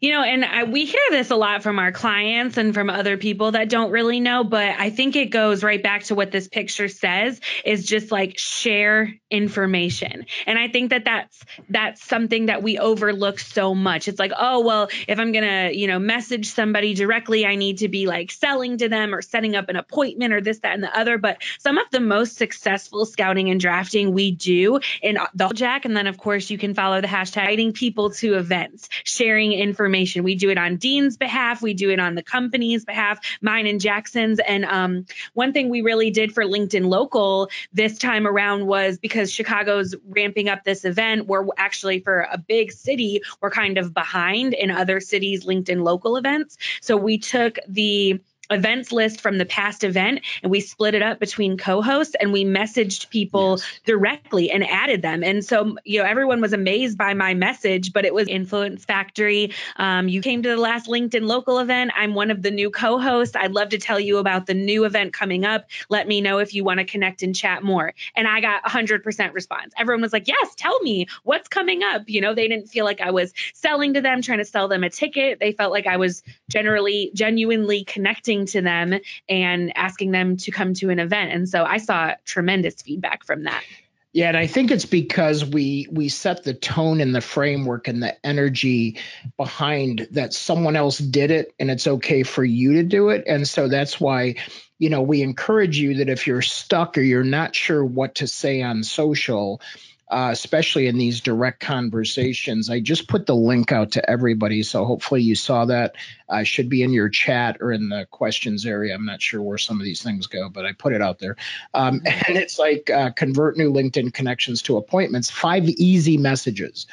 [0.00, 3.16] you know, and I, we hear this a lot from our clients and from other
[3.16, 6.48] people that don't really know, but I think it goes right back to what this
[6.48, 10.26] picture says is just like share information.
[10.46, 14.08] And I think that that's that's something that we overlook so much.
[14.08, 17.78] It's like, oh, well, if I'm going to, you know, message somebody directly, I need
[17.78, 20.82] to be like selling to them or setting up an appointment or this that and
[20.82, 25.48] the other, but some of the most successful scouting and drafting we do in the
[25.48, 29.52] Jack and then of course you can follow the hashtag inviting people to events, sharing
[29.52, 30.24] information information.
[30.24, 33.80] We do it on Dean's behalf, we do it on the company's behalf, mine and
[33.80, 34.40] Jackson's.
[34.40, 39.32] And um, one thing we really did for LinkedIn Local this time around was because
[39.32, 44.54] Chicago's ramping up this event, we're actually for a big city, we're kind of behind
[44.54, 46.56] in other cities' LinkedIn Local events.
[46.80, 48.20] So we took the
[48.50, 52.44] events list from the past event and we split it up between co-hosts and we
[52.44, 53.80] messaged people yes.
[53.84, 55.22] directly and added them.
[55.24, 59.52] And so you know everyone was amazed by my message but it was influence factory.
[59.76, 61.92] Um, you came to the last linkedin local event.
[61.96, 63.36] I'm one of the new co-hosts.
[63.36, 65.66] I'd love to tell you about the new event coming up.
[65.88, 67.94] Let me know if you want to connect and chat more.
[68.14, 69.72] And i got 100% response.
[69.78, 72.02] Everyone was like yes tell me what's coming up.
[72.06, 74.84] You know they didn't feel like i was selling to them trying to sell them
[74.84, 75.40] a ticket.
[75.40, 78.94] They felt like i was generally genuinely connecting to them
[79.28, 81.32] and asking them to come to an event.
[81.32, 83.64] And so I saw tremendous feedback from that.
[84.12, 88.02] Yeah, and I think it's because we we set the tone and the framework and
[88.02, 88.98] the energy
[89.36, 93.24] behind that someone else did it and it's okay for you to do it.
[93.26, 94.36] And so that's why,
[94.78, 98.26] you know, we encourage you that if you're stuck or you're not sure what to
[98.26, 99.60] say on social,
[100.08, 102.70] uh, especially in these direct conversations.
[102.70, 105.96] I just put the link out to everybody, so hopefully you saw that.
[106.28, 108.94] Uh, should be in your chat or in the questions area.
[108.94, 111.36] I'm not sure where some of these things go, but I put it out there.
[111.72, 115.30] Um, and it's like uh, convert new LinkedIn connections to appointments.
[115.30, 116.86] Five easy messages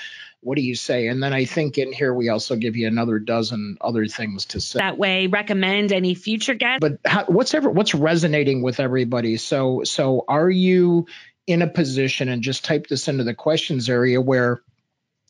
[0.44, 1.08] what do you say?
[1.08, 4.60] And then I think in here we also give you another dozen other things to
[4.60, 4.80] say.
[4.80, 6.80] That way, recommend any future guests.
[6.82, 9.38] But how, what's ever what's resonating with everybody?
[9.38, 11.08] So so are you
[11.48, 14.62] in a position and just type this into the questions area where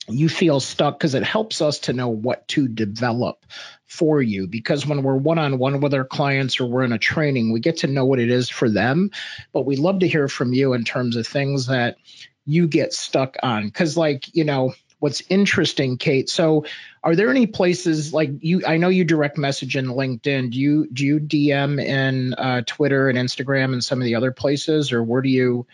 [0.09, 3.45] you feel stuck because it helps us to know what to develop
[3.85, 7.61] for you because when we're one-on-one with our clients or we're in a training we
[7.61, 9.11] get to know what it is for them
[9.53, 11.95] but we love to hear from you in terms of things that
[12.45, 16.29] you get stuck on because like you know what's interesting, Kate.
[16.29, 16.63] So,
[17.03, 18.63] are there any places like you?
[18.65, 20.51] I know you direct message in LinkedIn.
[20.51, 24.31] Do you do you DM in uh, Twitter and Instagram and some of the other
[24.31, 25.67] places, or where do you?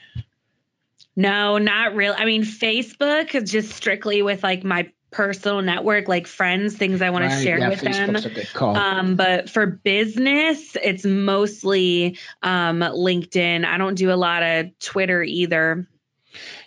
[1.19, 2.15] No, not really.
[2.15, 7.09] I mean, Facebook is just strictly with like my personal network, like friends, things I
[7.09, 8.75] want right, to share yeah, with Facebook's them.
[8.77, 13.65] Um, but for business, it's mostly um, LinkedIn.
[13.65, 15.89] I don't do a lot of Twitter either.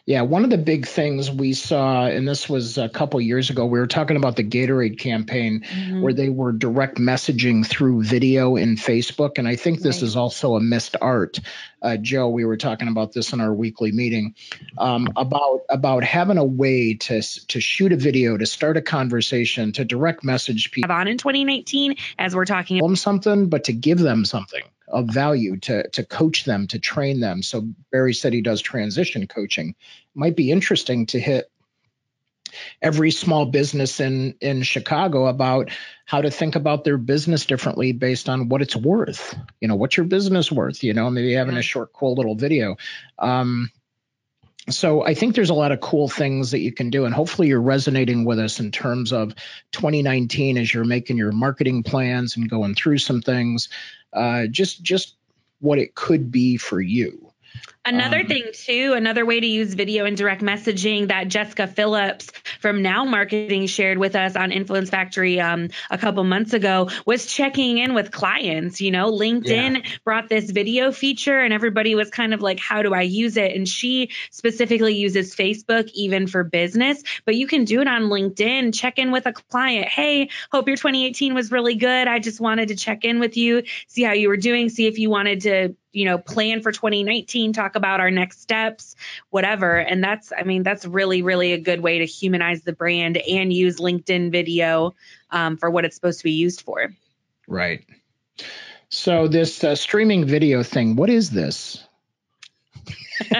[0.04, 3.66] Yeah, one of the big things we saw, and this was a couple years ago,
[3.66, 6.02] we were talking about the Gatorade campaign mm-hmm.
[6.02, 9.38] where they were direct messaging through video in Facebook.
[9.38, 10.02] And I think this right.
[10.02, 11.38] is also a missed art.
[11.80, 14.34] Uh, Joe, we were talking about this in our weekly meeting
[14.76, 19.70] um, about about having a way to to shoot a video, to start a conversation,
[19.72, 24.00] to direct message people on in 2019 as we're talking about something, but to give
[24.00, 24.62] them something
[24.92, 27.42] of value to to coach them to train them.
[27.42, 29.70] So barry said he does transition coaching.
[29.70, 29.74] It
[30.14, 31.50] might be interesting to hit
[32.82, 35.70] every small business in in chicago about
[36.04, 39.34] how to think about their business differently based on what it's worth.
[39.60, 40.84] You know what's your business worth?
[40.84, 42.76] You know maybe having a short cool little video.
[43.18, 43.70] Um,
[44.68, 47.48] so I think there's a lot of cool things that you can do, and hopefully
[47.48, 49.34] you're resonating with us in terms of
[49.72, 53.68] 2019 as you're making your marketing plans and going through some things.
[54.12, 55.16] Uh, just just
[55.60, 57.31] what it could be for you.
[57.84, 62.30] Another um, thing, too, another way to use video and direct messaging that Jessica Phillips
[62.60, 67.26] from Now Marketing shared with us on Influence Factory um, a couple months ago was
[67.26, 68.80] checking in with clients.
[68.80, 69.90] You know, LinkedIn yeah.
[70.04, 73.56] brought this video feature, and everybody was kind of like, How do I use it?
[73.56, 78.74] And she specifically uses Facebook even for business, but you can do it on LinkedIn.
[78.74, 79.88] Check in with a client.
[79.88, 82.06] Hey, hope your 2018 was really good.
[82.06, 85.00] I just wanted to check in with you, see how you were doing, see if
[85.00, 88.96] you wanted to you know plan for 2019 talk about our next steps
[89.30, 89.76] whatever.
[89.76, 93.52] And that's i mean that's really really a good way to humanize the brand and
[93.52, 94.94] use linkedin video
[95.30, 96.92] um, for what it's supposed to be used for.
[97.46, 97.84] Right.
[98.88, 101.84] So this uh, streaming video thing what is this?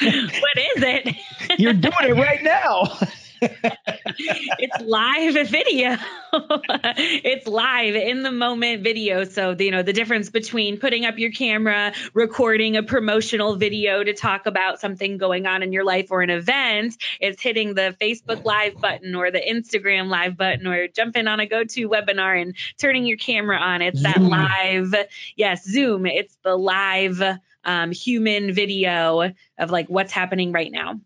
[0.00, 1.16] What is it?
[1.58, 2.98] You're doing it right now
[4.58, 5.96] it's live video.
[6.32, 9.24] it's live in the moment video.
[9.24, 14.14] So, you know, the difference between putting up your camera, recording a promotional video to
[14.14, 18.44] talk about something going on in your life or an event is hitting the Facebook
[18.44, 22.56] live button or the Instagram live button or jumping on a go to GoToWebinar and
[22.78, 23.82] turning your camera on.
[23.82, 24.94] It's that live,
[25.36, 26.06] yes, Zoom.
[26.06, 27.22] It's the live
[27.64, 31.00] um, human video of like what's happening right now.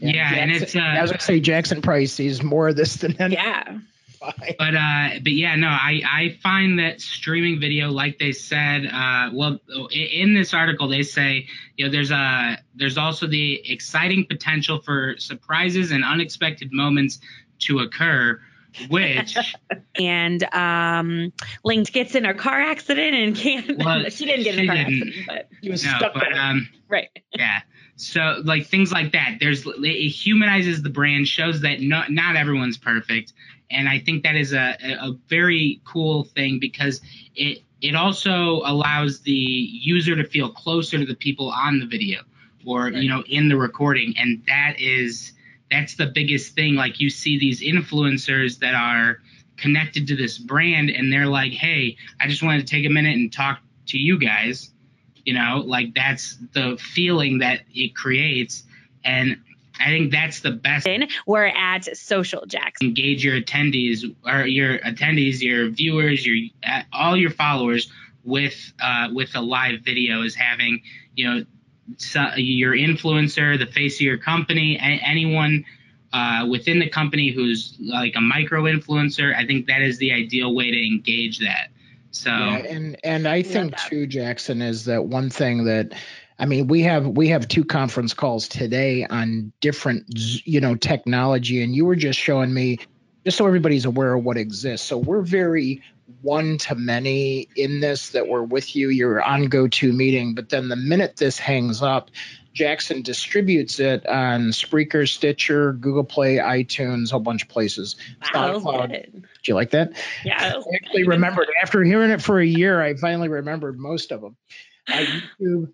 [0.00, 0.74] Yeah, yeah and it's.
[0.74, 3.34] Uh, I was gonna say Jackson Price sees more of this than any.
[3.34, 3.78] Yeah.
[4.20, 9.30] But uh, but yeah, no, I I find that streaming video, like they said, uh,
[9.32, 9.58] well,
[9.90, 11.46] in this article they say,
[11.76, 17.20] you know, there's a there's also the exciting potential for surprises and unexpected moments
[17.60, 18.38] to occur
[18.88, 19.36] which
[19.98, 21.32] and um
[21.64, 24.76] linked gets in a car accident and can't well, she didn't get in a car
[24.76, 27.60] accident but he was no, stuck but, um, right yeah
[28.00, 29.36] so like things like that.
[29.40, 33.32] There's it humanizes the brand, shows that not not everyone's perfect,
[33.70, 37.00] and I think that is a a very cool thing because
[37.34, 42.22] it it also allows the user to feel closer to the people on the video
[42.66, 42.94] or right.
[42.94, 45.32] you know in the recording, and that is
[45.70, 46.74] that's the biggest thing.
[46.74, 49.18] Like you see these influencers that are
[49.56, 53.14] connected to this brand, and they're like, "Hey, I just wanted to take a minute
[53.14, 54.72] and talk to you guys."
[55.30, 58.64] You know, like that's the feeling that it creates.
[59.04, 59.36] And
[59.78, 60.88] I think that's the best.
[61.24, 62.82] We're at Social Jacks.
[62.82, 66.48] Engage your attendees or your attendees, your viewers, your
[66.92, 67.92] all your followers
[68.24, 70.82] with uh, with a live video is having
[71.14, 71.44] you know
[71.96, 75.64] so your influencer, the face of your company, anyone
[76.12, 79.32] uh, within the company who's like a micro influencer.
[79.36, 81.68] I think that is the ideal way to engage that.
[82.12, 85.92] So yeah, and and I think too, Jackson, is that one thing that
[86.38, 90.06] I mean, we have we have two conference calls today on different
[90.46, 92.78] you know technology, and you were just showing me
[93.24, 94.86] just so everybody's aware of what exists.
[94.88, 95.82] So we're very
[96.22, 98.88] one to many in this that we're with you.
[98.88, 102.10] You're on go to meeting, but then the minute this hangs up,
[102.52, 107.96] Jackson distributes it on Spreaker, Stitcher, Google Play, iTunes, a whole bunch of places.
[108.34, 108.90] Wow, SoundCloud.
[108.90, 109.92] Did you like that?
[110.24, 110.54] Yeah.
[110.56, 112.82] I actually remembered after hearing it for a year.
[112.82, 114.36] I finally remembered most of them.
[114.88, 115.04] Uh,
[115.40, 115.72] YouTube.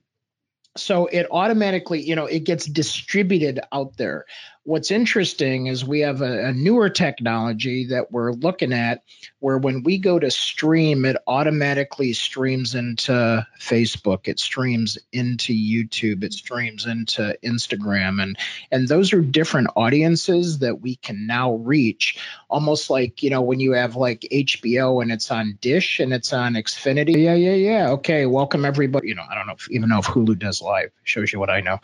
[0.76, 4.26] So it automatically, you know, it gets distributed out there.
[4.66, 9.04] What's interesting is we have a, a, newer technology that we're looking at
[9.38, 16.24] where when we go to stream, it automatically streams into Facebook, it streams into YouTube,
[16.24, 18.20] it streams into Instagram.
[18.20, 18.36] And,
[18.72, 22.18] and those are different audiences that we can now reach.
[22.50, 26.32] Almost like, you know, when you have like HBO and it's on Dish and it's
[26.32, 27.22] on Xfinity.
[27.22, 27.90] Yeah, yeah, yeah.
[27.90, 28.26] Okay.
[28.26, 29.08] Welcome everybody.
[29.08, 30.90] You know, I don't know if, even know if Hulu does live.
[31.04, 31.78] Shows you what I know.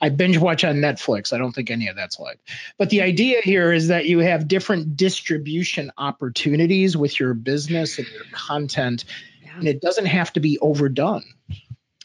[0.00, 1.32] I binge watch on Netflix.
[1.32, 2.23] I don't think any of that's live.
[2.78, 8.08] But the idea here is that you have different distribution opportunities with your business and
[8.08, 9.04] your content,
[9.42, 9.58] yeah.
[9.58, 11.24] and it doesn't have to be overdone.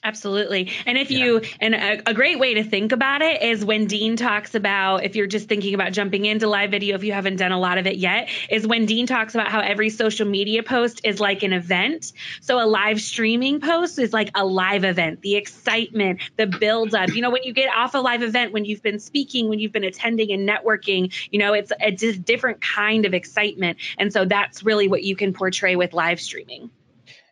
[0.02, 0.72] Absolutely.
[0.86, 1.26] And if yeah.
[1.26, 5.04] you, and a, a, great way to think about it is when Dean talks about,
[5.04, 7.78] if you're just thinking about jumping into live video, if you haven't done a lot
[7.78, 11.44] of it yet, is when Dean talks about how every social media post is like
[11.44, 12.14] an event.
[12.40, 17.10] So a live streaming post is like a live event, the excitement, the build up.
[17.10, 19.74] You know, when you get off a live event, when you've been speaking, when you've
[19.74, 23.78] been attending and networking, you know, it's a just different kind of excitement.
[23.98, 26.70] And so that's really what you can portray with live streaming.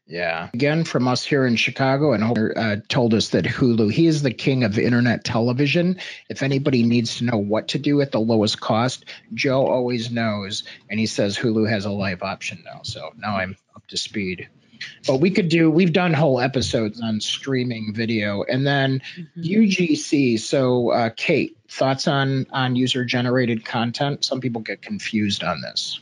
[0.07, 0.49] Yeah.
[0.53, 4.31] Again, from us here in Chicago, and uh, told us that Hulu, he is the
[4.31, 5.97] king of internet television.
[6.29, 10.63] If anybody needs to know what to do at the lowest cost, Joe always knows.
[10.89, 12.81] And he says Hulu has a live option now.
[12.83, 14.47] So now I'm up to speed.
[15.05, 18.43] But we could do, we've done whole episodes on streaming video.
[18.43, 19.41] And then mm-hmm.
[19.41, 20.39] UGC.
[20.39, 24.23] So, uh, Kate, thoughts on, on user generated content?
[24.23, 25.99] Some people get confused on this.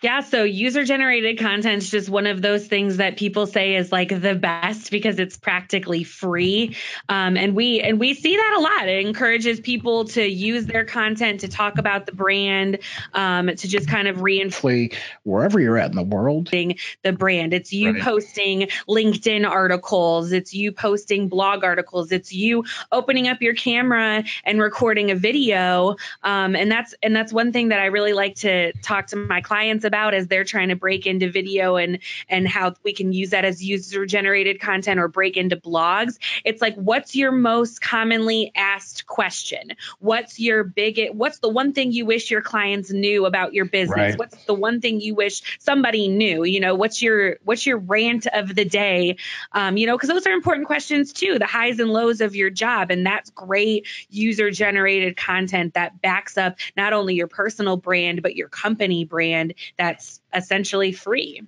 [0.00, 3.90] Yeah, so user generated content is just one of those things that people say is
[3.90, 6.76] like the best because it's practically free.
[7.08, 8.88] Um, and we and we see that a lot.
[8.88, 12.78] It encourages people to use their content to talk about the brand,
[13.12, 14.90] um, to just kind of reinforce
[15.24, 16.48] wherever you're at in the world.
[16.48, 17.52] The brand.
[17.52, 18.02] It's you right.
[18.02, 24.60] posting LinkedIn articles, it's you posting blog articles, it's you opening up your camera and
[24.60, 25.96] recording a video.
[26.22, 29.40] Um, and that's and that's one thing that I really like to talk to my
[29.40, 33.30] clients about as they're trying to break into video and and how we can use
[33.30, 36.18] that as user generated content or break into blogs.
[36.44, 39.72] It's like what's your most commonly asked question?
[39.98, 43.96] What's your biggest what's the one thing you wish your clients knew about your business?
[43.96, 44.18] Right.
[44.18, 46.44] what's the one thing you wish somebody knew?
[46.44, 49.16] You know what's your what's your rant of the day?
[49.52, 52.50] Um, you know because those are important questions too the highs and lows of your
[52.50, 52.90] job.
[52.90, 58.36] And that's great user generated content that backs up not only your personal brand but
[58.36, 61.42] your company brand that's essentially free.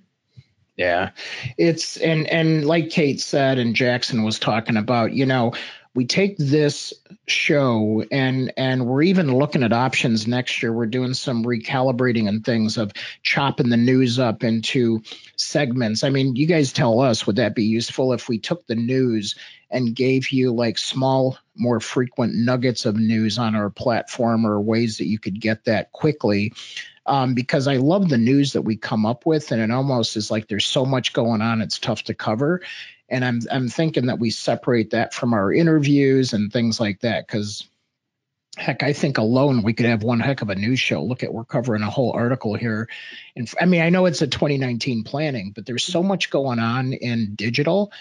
[0.77, 1.11] Yeah.
[1.57, 5.53] It's and and like Kate said and Jackson was talking about, you know,
[5.93, 6.93] we take this
[7.27, 12.45] show and and we're even looking at options next year we're doing some recalibrating and
[12.45, 12.91] things of
[13.23, 15.01] chopping the news up into
[15.35, 18.75] segments i mean you guys tell us would that be useful if we took the
[18.75, 19.35] news
[19.69, 24.97] and gave you like small more frequent nuggets of news on our platform or ways
[24.97, 26.53] that you could get that quickly
[27.05, 30.29] um, because I love the news that we come up with, and it almost is
[30.29, 32.61] like there's so much going on, it's tough to cover.
[33.09, 37.27] And I'm I'm thinking that we separate that from our interviews and things like that,
[37.27, 37.67] because
[38.57, 41.03] heck, I think alone we could have one heck of a news show.
[41.03, 42.87] Look at we're covering a whole article here,
[43.35, 46.93] and I mean I know it's a 2019 planning, but there's so much going on
[46.93, 47.91] in digital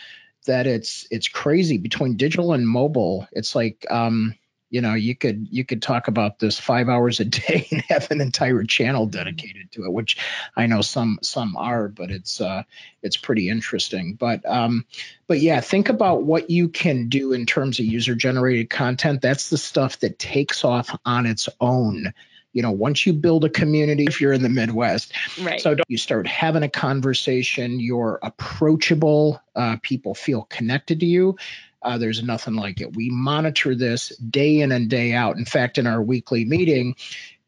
[0.47, 3.27] that it's it's crazy between digital and mobile.
[3.33, 4.35] It's like um,
[4.71, 8.11] you know you could you could talk about this five hours a day and have
[8.11, 10.17] an entire channel dedicated to it which
[10.57, 12.63] i know some some are but it's uh
[13.03, 14.15] it's pretty interesting.
[14.15, 14.85] But um
[15.27, 19.23] but yeah think about what you can do in terms of user generated content.
[19.23, 22.13] That's the stuff that takes off on its own.
[22.53, 25.61] You know once you build a community if you're in the midwest right.
[25.61, 31.37] so you start having a conversation you're approachable uh, people feel connected to you
[31.83, 32.95] uh, there's nothing like it.
[32.95, 35.37] We monitor this day in and day out.
[35.37, 36.97] In fact, in our weekly meeting,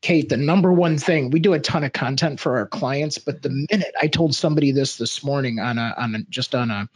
[0.00, 3.42] Kate, the number one thing we do a ton of content for our clients, but
[3.42, 6.88] the minute I told somebody this this morning on a on a, just on a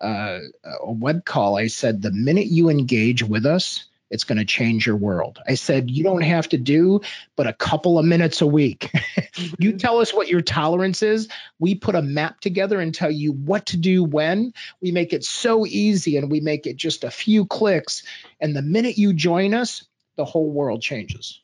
[0.00, 0.40] uh,
[0.80, 4.86] a web call, I said the minute you engage with us, it's going to change
[4.86, 5.38] your world.
[5.46, 7.00] I said, you don't have to do
[7.34, 8.90] but a couple of minutes a week.
[9.58, 9.76] you mm-hmm.
[9.76, 11.28] tell us what your tolerance is.
[11.58, 14.52] We put a map together and tell you what to do when.
[14.80, 18.02] We make it so easy and we make it just a few clicks.
[18.40, 19.84] And the minute you join us,
[20.16, 21.40] the whole world changes.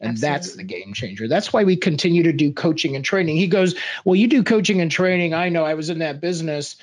[0.00, 0.34] And Absolutely.
[0.34, 1.28] that's the game changer.
[1.28, 3.36] That's why we continue to do coaching and training.
[3.36, 3.74] He goes,
[4.04, 5.34] Well, you do coaching and training.
[5.34, 6.76] I know I was in that business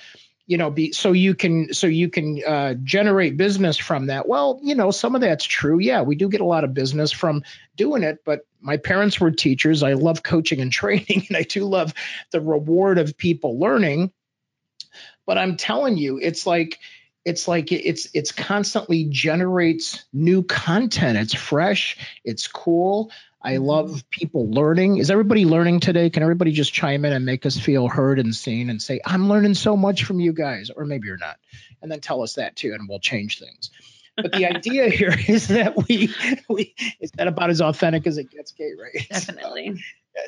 [0.47, 4.27] you know be so you can so you can uh, generate business from that.
[4.27, 5.79] Well you know some of that's true.
[5.79, 7.43] Yeah we do get a lot of business from
[7.75, 9.83] doing it but my parents were teachers.
[9.83, 11.93] I love coaching and training and i do love
[12.31, 14.11] the reward of people learning.
[15.25, 16.79] But i'm telling you it's like
[17.27, 21.17] it's like it's it's constantly generates new content.
[21.17, 23.11] It's fresh, it's cool.
[23.47, 24.97] I love people learning.
[24.97, 26.09] Is everybody learning today?
[26.09, 29.29] Can everybody just chime in and make us feel heard and seen and say, I'm
[29.29, 31.37] learning so much from you guys, or maybe you're not.
[31.81, 33.71] And then tell us that too, and we'll change things.
[34.17, 36.13] But the idea here is that we
[36.49, 39.07] we is that about as authentic as it gets, Kate, right?
[39.09, 39.81] Definitely.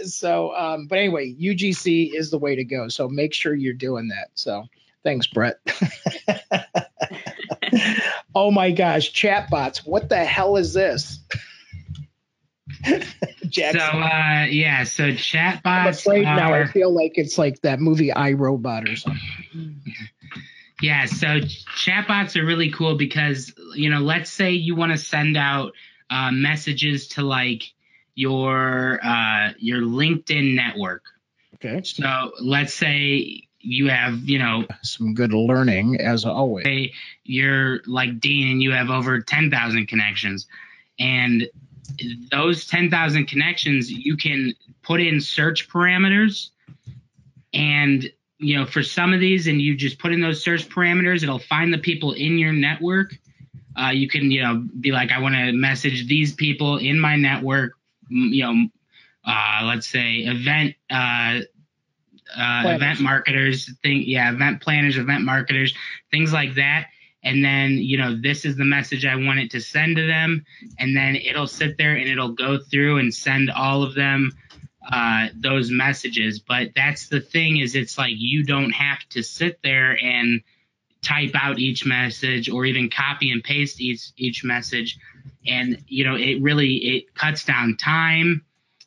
[0.03, 2.87] So um, but anyway, UGC is the way to go.
[2.87, 4.29] So make sure you're doing that.
[4.35, 4.63] So
[5.03, 5.59] thanks, Brett.
[8.33, 9.85] oh my gosh, chatbots.
[9.85, 11.19] What the hell is this?
[13.51, 18.11] So uh, yeah, so I'm chatbots afraid now I feel like it's like that movie
[18.11, 19.21] I, Robot or something.
[20.81, 25.35] yeah, so chatbots are really cool because you know, let's say you want to send
[25.35, 25.73] out
[26.09, 27.63] uh, messages to like
[28.15, 31.03] your uh, your LinkedIn network.
[31.55, 31.81] Okay.
[31.83, 36.91] So let's say you have you know Some good learning as always.
[37.23, 40.47] you're like Dean and you have over 10,000 connections
[40.99, 41.49] and
[42.31, 46.49] those 10,000 connections you can put in search parameters.
[47.53, 48.09] And
[48.39, 51.39] you know for some of these and you just put in those search parameters it'll
[51.39, 53.15] find the people in your network.
[53.79, 57.15] Uh, you can you know be like I want to message these people in my
[57.15, 57.73] network.
[58.09, 58.67] You know
[59.25, 61.41] uh, let's say event uh,
[62.35, 65.73] uh, event marketers thing yeah event planners event marketers
[66.11, 66.87] things like that
[67.23, 70.45] and then you know this is the message i want it to send to them.
[70.77, 74.31] And then it'll sit there and it'll go through and send all of them
[74.91, 76.39] uh, those messages.
[76.39, 80.41] But that's the thing is it's like you don't have to sit there and
[81.01, 84.97] type out each message or even copy and paste each each message.
[85.47, 88.43] And you know it really it cuts down time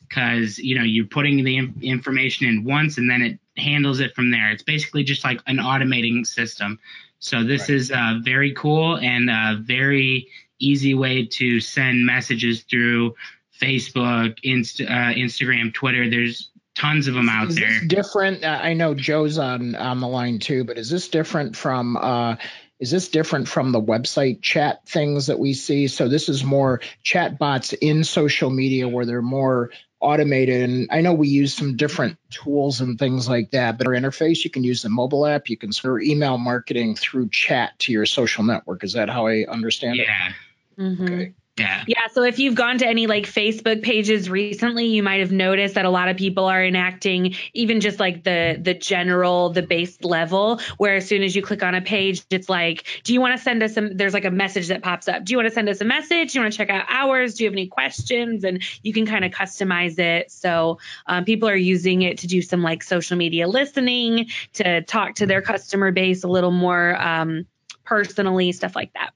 [0.08, 4.14] because you know you're putting the in- information in once and then it handles it
[4.14, 4.50] from there.
[4.50, 6.78] It's basically just like an automating system
[7.22, 7.70] so this Right.
[7.70, 13.14] is uh, very cool and a very easy way to send messages through
[13.60, 18.44] facebook Inst- uh, instagram twitter there's tons of them out is there this different?
[18.44, 21.96] Uh, I know Joe's on on the line too, but is this different from?
[21.96, 22.36] Uh,
[22.80, 25.86] is this different from the website chat things that we see?
[25.86, 29.70] So this is more chat bots in social media where they're more
[30.03, 30.68] automated.
[30.68, 34.44] And I know we use some different tools and things like that, but our interface,
[34.44, 38.07] you can use the mobile app, you can serve email marketing through chat to your
[38.07, 38.84] social network.
[38.84, 40.07] Is that how I understand it?
[40.07, 40.32] yeah
[40.78, 41.00] Mhm.
[41.00, 41.32] Okay.
[41.59, 45.32] Yeah Yeah, so if you've gone to any like Facebook pages recently, you might have
[45.32, 49.62] noticed that a lot of people are enacting even just like the the general, the
[49.62, 53.20] base level, where as soon as you click on a page, it's like, do you
[53.20, 55.24] want to send us some there's like a message that pops up.
[55.24, 56.32] Do you want to send us a message?
[56.32, 57.34] Do you want to check out ours?
[57.34, 58.44] Do you have any questions?
[58.44, 60.30] And you can kind of customize it.
[60.30, 65.16] So um, people are using it to do some like social media listening, to talk
[65.16, 67.46] to their customer base a little more um,
[67.84, 69.12] personally, stuff like that.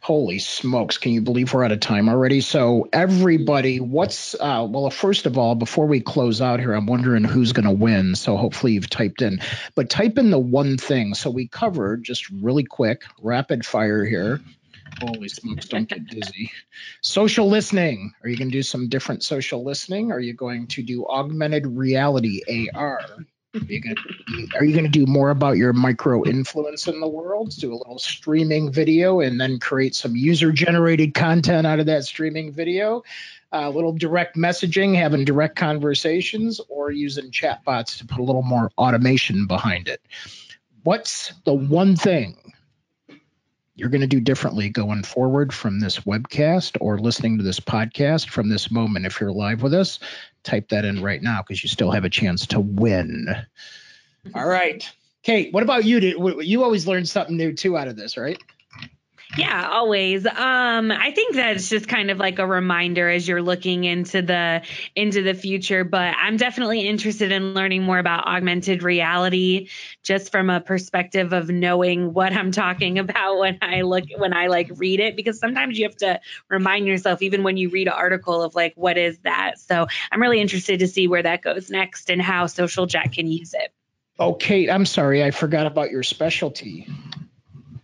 [0.00, 2.40] Holy smokes, can you believe we're out of time already?
[2.40, 7.24] So, everybody, what's, uh, well, first of all, before we close out here, I'm wondering
[7.24, 8.14] who's going to win.
[8.14, 9.40] So, hopefully, you've typed in,
[9.74, 11.14] but type in the one thing.
[11.14, 14.40] So, we covered just really quick, rapid fire here.
[15.00, 16.50] Holy smokes, don't get dizzy.
[17.02, 18.14] Social listening.
[18.22, 20.10] Are you going to do some different social listening?
[20.10, 23.00] Are you going to do augmented reality, AR?
[23.56, 27.00] Are you going to are you going to do more about your micro influence in
[27.00, 27.54] the world?
[27.56, 32.04] Do a little streaming video and then create some user generated content out of that
[32.04, 33.02] streaming video?
[33.52, 38.42] Uh, a little direct messaging, having direct conversations, or using chatbots to put a little
[38.42, 40.02] more automation behind it.
[40.82, 42.36] What's the one thing
[43.74, 48.28] you're going to do differently going forward from this webcast or listening to this podcast
[48.28, 49.98] from this moment if you're live with us?
[50.46, 53.26] Type that in right now because you still have a chance to win.
[54.32, 54.88] All right.
[55.24, 55.98] Kate, what about you?
[55.98, 58.38] Did- You always learn something new too out of this, right?
[59.36, 60.24] Yeah, always.
[60.24, 64.62] Um, I think that's just kind of like a reminder as you're looking into the
[64.94, 65.82] into the future.
[65.82, 69.68] But I'm definitely interested in learning more about augmented reality,
[70.02, 74.46] just from a perspective of knowing what I'm talking about when I look when I
[74.46, 75.16] like read it.
[75.16, 78.74] Because sometimes you have to remind yourself, even when you read an article, of like
[78.76, 79.58] what is that.
[79.58, 83.26] So I'm really interested to see where that goes next and how Social Jack can
[83.26, 83.72] use it.
[84.18, 85.22] Oh, Kate, I'm sorry.
[85.22, 86.88] I forgot about your specialty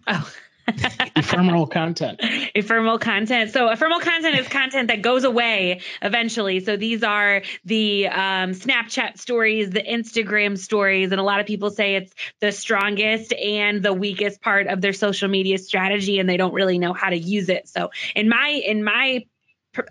[0.06, 0.32] Oh.
[1.16, 2.20] ephemeral content.
[2.54, 3.50] ephemeral content.
[3.50, 6.60] So ephemeral content is content that goes away eventually.
[6.60, 11.70] So these are the um, Snapchat stories, the Instagram stories, and a lot of people
[11.70, 16.36] say it's the strongest and the weakest part of their social media strategy, and they
[16.36, 17.68] don't really know how to use it.
[17.68, 19.24] So in my in my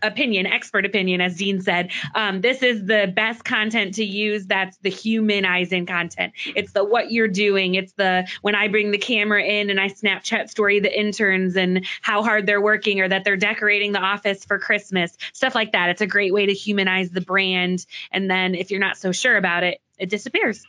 [0.02, 4.46] opinion, expert opinion, as Dean said, um, this is the best content to use.
[4.46, 6.34] That's the humanizing content.
[6.56, 7.76] It's the what you're doing.
[7.76, 11.86] It's the when I bring the camera in and I Snapchat story the interns and
[12.02, 15.90] how hard they're working or that they're decorating the office for Christmas, stuff like that.
[15.90, 17.86] It's a great way to humanize the brand.
[18.12, 20.66] And then if you're not so sure about it, it disappears.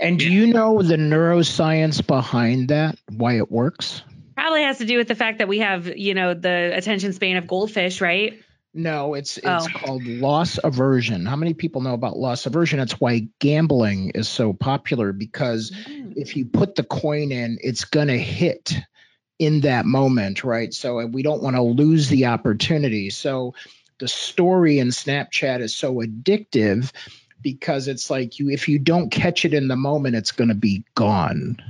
[0.00, 2.98] And do you know the neuroscience behind that?
[3.10, 4.02] Why it works?
[4.46, 7.36] Probably has to do with the fact that we have, you know, the attention span
[7.36, 8.40] of goldfish, right?
[8.72, 9.66] No, it's it's Oh.
[9.74, 11.26] called loss aversion.
[11.26, 12.78] How many people know about loss aversion?
[12.78, 16.12] That's why gambling is so popular because mm.
[16.14, 18.72] if you put the coin in, it's going to hit
[19.40, 20.72] in that moment, right?
[20.72, 23.10] So we don't want to lose the opportunity.
[23.10, 23.54] So
[23.98, 26.92] the story in Snapchat is so addictive
[27.42, 30.54] because it's like you if you don't catch it in the moment, it's going to
[30.54, 31.60] be gone.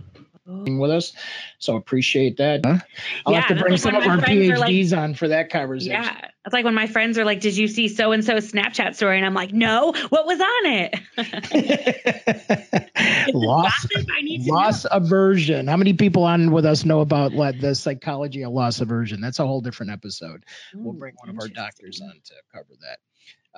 [0.49, 1.13] With us,
[1.59, 2.61] so appreciate that.
[2.65, 2.79] Huh?
[3.27, 5.27] I'll Yeah, have to bring some when of our friends are like- PhDs on for
[5.29, 5.93] that conversation.
[5.93, 6.29] Yeah.
[6.45, 9.17] It's like when my friends are like, Did you see so and so Snapchat story?
[9.17, 10.95] And I'm like, No, what was on it?
[13.35, 14.07] loss Gossip?
[14.11, 15.67] I loss aversion.
[15.67, 19.21] How many people on with us know about what the psychology of loss aversion?
[19.21, 20.45] That's a whole different episode.
[20.75, 20.83] know.
[20.85, 22.99] We'll bring one of our doctors on to cover that.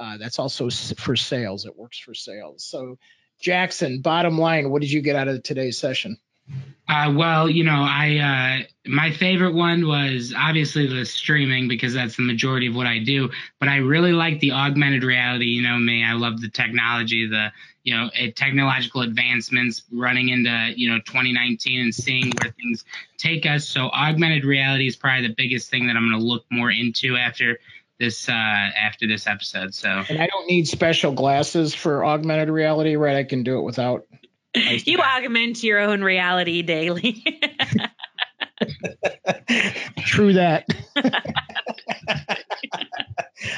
[0.03, 1.66] Uh, that's also for sales.
[1.66, 2.64] It works for sales.
[2.64, 2.97] So,
[3.41, 6.16] Jackson, bottom line, what did you get out of today's session?
[6.89, 12.17] Uh, well, you know, I uh, my favorite one was obviously the streaming because that's
[12.17, 13.29] the majority of what I do.
[13.61, 15.47] But I really like the augmented reality.
[15.47, 20.73] You know me, I love the technology, the you know eh, technological advancements running into
[20.75, 22.85] you know 2019 and seeing where things
[23.19, 23.69] take us.
[23.69, 27.17] So augmented reality is probably the biggest thing that I'm going to look more into
[27.17, 27.59] after
[27.99, 29.75] this uh, after this episode.
[29.75, 33.17] So And I don't need special glasses for augmented reality, right?
[33.17, 34.07] I can do it without.
[34.85, 37.25] You augment your own reality daily.
[40.07, 40.67] True that.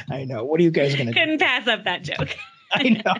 [0.09, 0.45] I know.
[0.45, 1.19] What are you guys going to do?
[1.19, 2.35] Couldn't pass up that joke.
[2.73, 3.15] I know.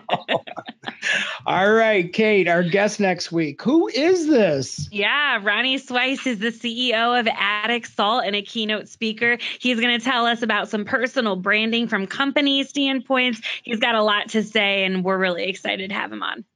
[1.44, 3.60] All right, Kate, our guest next week.
[3.62, 4.88] Who is this?
[4.90, 9.36] Yeah, Ronnie Swice is the CEO of Attic Salt and a keynote speaker.
[9.58, 13.42] He's going to tell us about some personal branding from company standpoints.
[13.62, 16.46] He's got a lot to say, and we're really excited to have him on.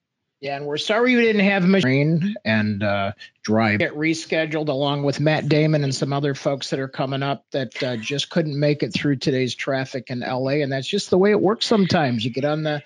[0.41, 3.13] Yeah, and we're sorry you didn't have machine and uh,
[3.43, 7.47] drive get rescheduled along with Matt Damon and some other folks that are coming up
[7.53, 11.17] that uh, just couldn't make it through today's traffic in LA, and that's just the
[11.17, 12.23] way it works sometimes.
[12.23, 12.83] You get on the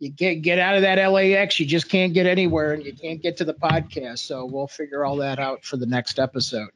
[0.00, 3.22] you get get out of that LAX, you just can't get anywhere, and you can't
[3.22, 4.18] get to the podcast.
[4.18, 6.70] So we'll figure all that out for the next episode.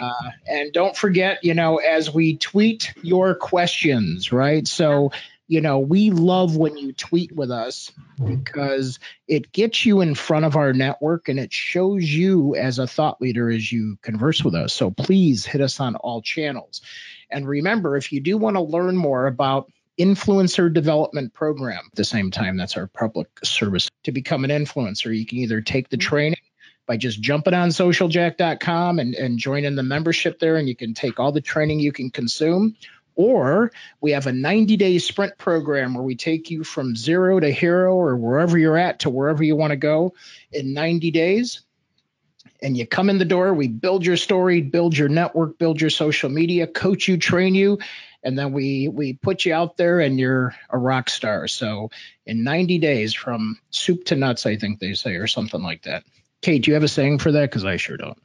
[0.00, 4.66] Uh, and don't forget, you know, as we tweet your questions, right?
[4.66, 5.12] So
[5.48, 7.90] you know, we love when you tweet with us
[8.20, 8.36] mm-hmm.
[8.36, 12.86] because it gets you in front of our network and it shows you as a
[12.86, 14.74] thought leader as you converse with us.
[14.74, 16.82] So please hit us on all channels.
[17.30, 22.04] And remember, if you do want to learn more about influencer development program at the
[22.04, 25.96] same time that's our public service to become an influencer you can either take the
[25.96, 26.08] mm-hmm.
[26.08, 26.40] training
[26.86, 31.18] by just jumping on socialjack.com and, and joining the membership there and you can take
[31.18, 32.76] all the training you can consume
[33.18, 37.50] or we have a 90 day sprint program where we take you from zero to
[37.50, 40.14] hero or wherever you're at to wherever you want to go
[40.52, 41.60] in 90 days.
[42.62, 45.90] And you come in the door, we build your story, build your network, build your
[45.90, 47.78] social media, coach you, train you,
[48.22, 51.46] and then we we put you out there and you're a rock star.
[51.48, 51.90] So
[52.24, 56.04] in 90 days from soup to nuts, I think they say, or something like that.
[56.40, 57.50] Kate, do you have a saying for that?
[57.50, 58.18] Because I sure don't.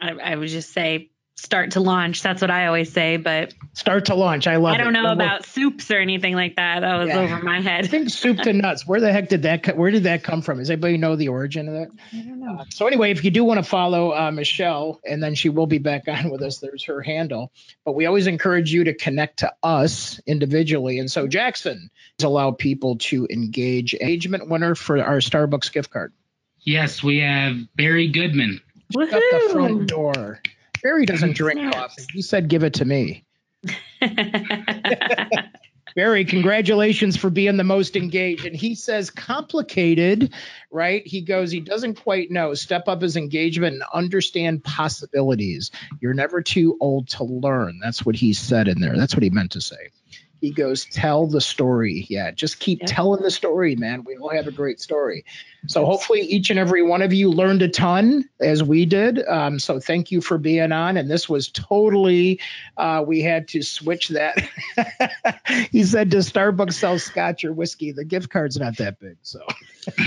[0.00, 1.10] I, I would just say
[1.40, 2.22] start to launch.
[2.22, 4.48] That's what I always say, but Start to launch.
[4.48, 6.80] I love I don't know Well, about soups or anything like that.
[6.80, 7.18] That was Yeah.
[7.18, 7.84] over my head.
[7.84, 8.84] I think soup to nuts.
[8.86, 9.62] Where the heck did that?
[9.62, 10.58] co- Where did that come from?
[10.58, 11.88] Does anybody know the origin of that?
[12.12, 12.56] I don't know.
[12.60, 15.68] Uh, so anyway, if you do want to follow uh, Michelle, and then she will
[15.68, 16.58] be back on with us.
[16.58, 17.52] There's her handle.
[17.84, 20.98] But we always encourage you to connect to us individually.
[20.98, 23.94] And so Jackson has allowed people to engage.
[23.94, 26.12] Engagement winner for our Starbucks gift card.
[26.62, 28.60] yes, we have Barry Goodman.
[28.98, 30.40] Up the front door.
[30.82, 32.04] Barry doesn't drink coffee.
[32.12, 33.24] He said, "Give it to me."
[35.98, 38.44] Barry, congratulations for being the most engaged.
[38.44, 40.32] And he says complicated,
[40.70, 41.04] right?
[41.04, 42.54] He goes, he doesn't quite know.
[42.54, 45.72] Step up his engagement and understand possibilities.
[46.00, 47.80] You're never too old to learn.
[47.82, 48.96] That's what he said in there.
[48.96, 49.90] That's what he meant to say.
[50.40, 52.06] He goes, tell the story.
[52.08, 54.04] Yeah, just keep telling the story, man.
[54.04, 55.24] We all have a great story.
[55.66, 59.26] So hopefully each and every one of you learned a ton as we did.
[59.26, 60.96] Um, so thank you for being on.
[60.96, 62.40] And this was totally,
[62.76, 64.48] uh, we had to switch that.
[65.72, 67.90] he said, does Starbucks sell scotch or whiskey?
[67.90, 69.16] The gift card's not that big.
[69.22, 69.40] So,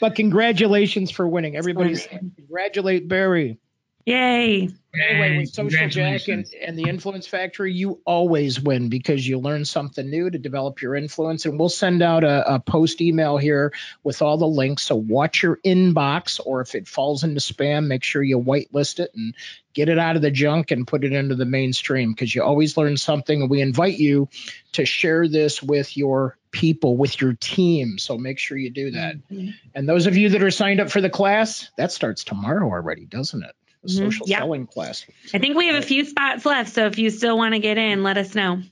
[0.00, 1.56] but congratulations for winning.
[1.56, 1.96] Everybody
[2.36, 3.58] congratulate Barry.
[4.06, 4.68] Yay.
[4.94, 9.64] Anyway, with Social Jack and, and the Influence Factory, you always win because you learn
[9.64, 11.44] something new to develop your influence.
[11.44, 13.72] And we'll send out a, a, post email here
[14.04, 14.84] with all the links.
[14.84, 19.10] So watch your inbox, or if it falls into spam, make sure you whitelist it
[19.14, 19.34] and
[19.74, 22.76] get it out of the junk and put it into the mainstream because you always
[22.76, 23.42] learn something.
[23.42, 24.28] And we invite you
[24.72, 27.98] to share this with your people, with your team.
[27.98, 29.16] So make sure you do that.
[29.16, 29.50] Mm-hmm.
[29.74, 33.04] And those of you that are signed up for the class, that starts tomorrow already,
[33.04, 33.54] doesn't it?
[33.86, 34.10] The mm-hmm.
[34.10, 34.40] social yep.
[34.40, 35.06] selling class.
[35.32, 36.72] I think we have a few spots left.
[36.72, 38.62] So if you still want to get in, let us know.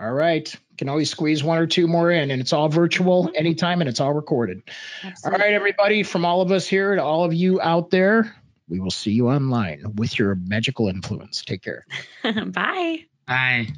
[0.00, 0.52] All right.
[0.76, 3.36] Can always squeeze one or two more in, and it's all virtual mm-hmm.
[3.36, 4.62] anytime and it's all recorded.
[5.02, 5.40] Absolutely.
[5.40, 8.34] All right, everybody, from all of us here to all of you out there,
[8.68, 11.42] we will see you online with your magical influence.
[11.44, 11.86] Take care.
[12.22, 13.04] Bye.
[13.26, 13.68] Bye.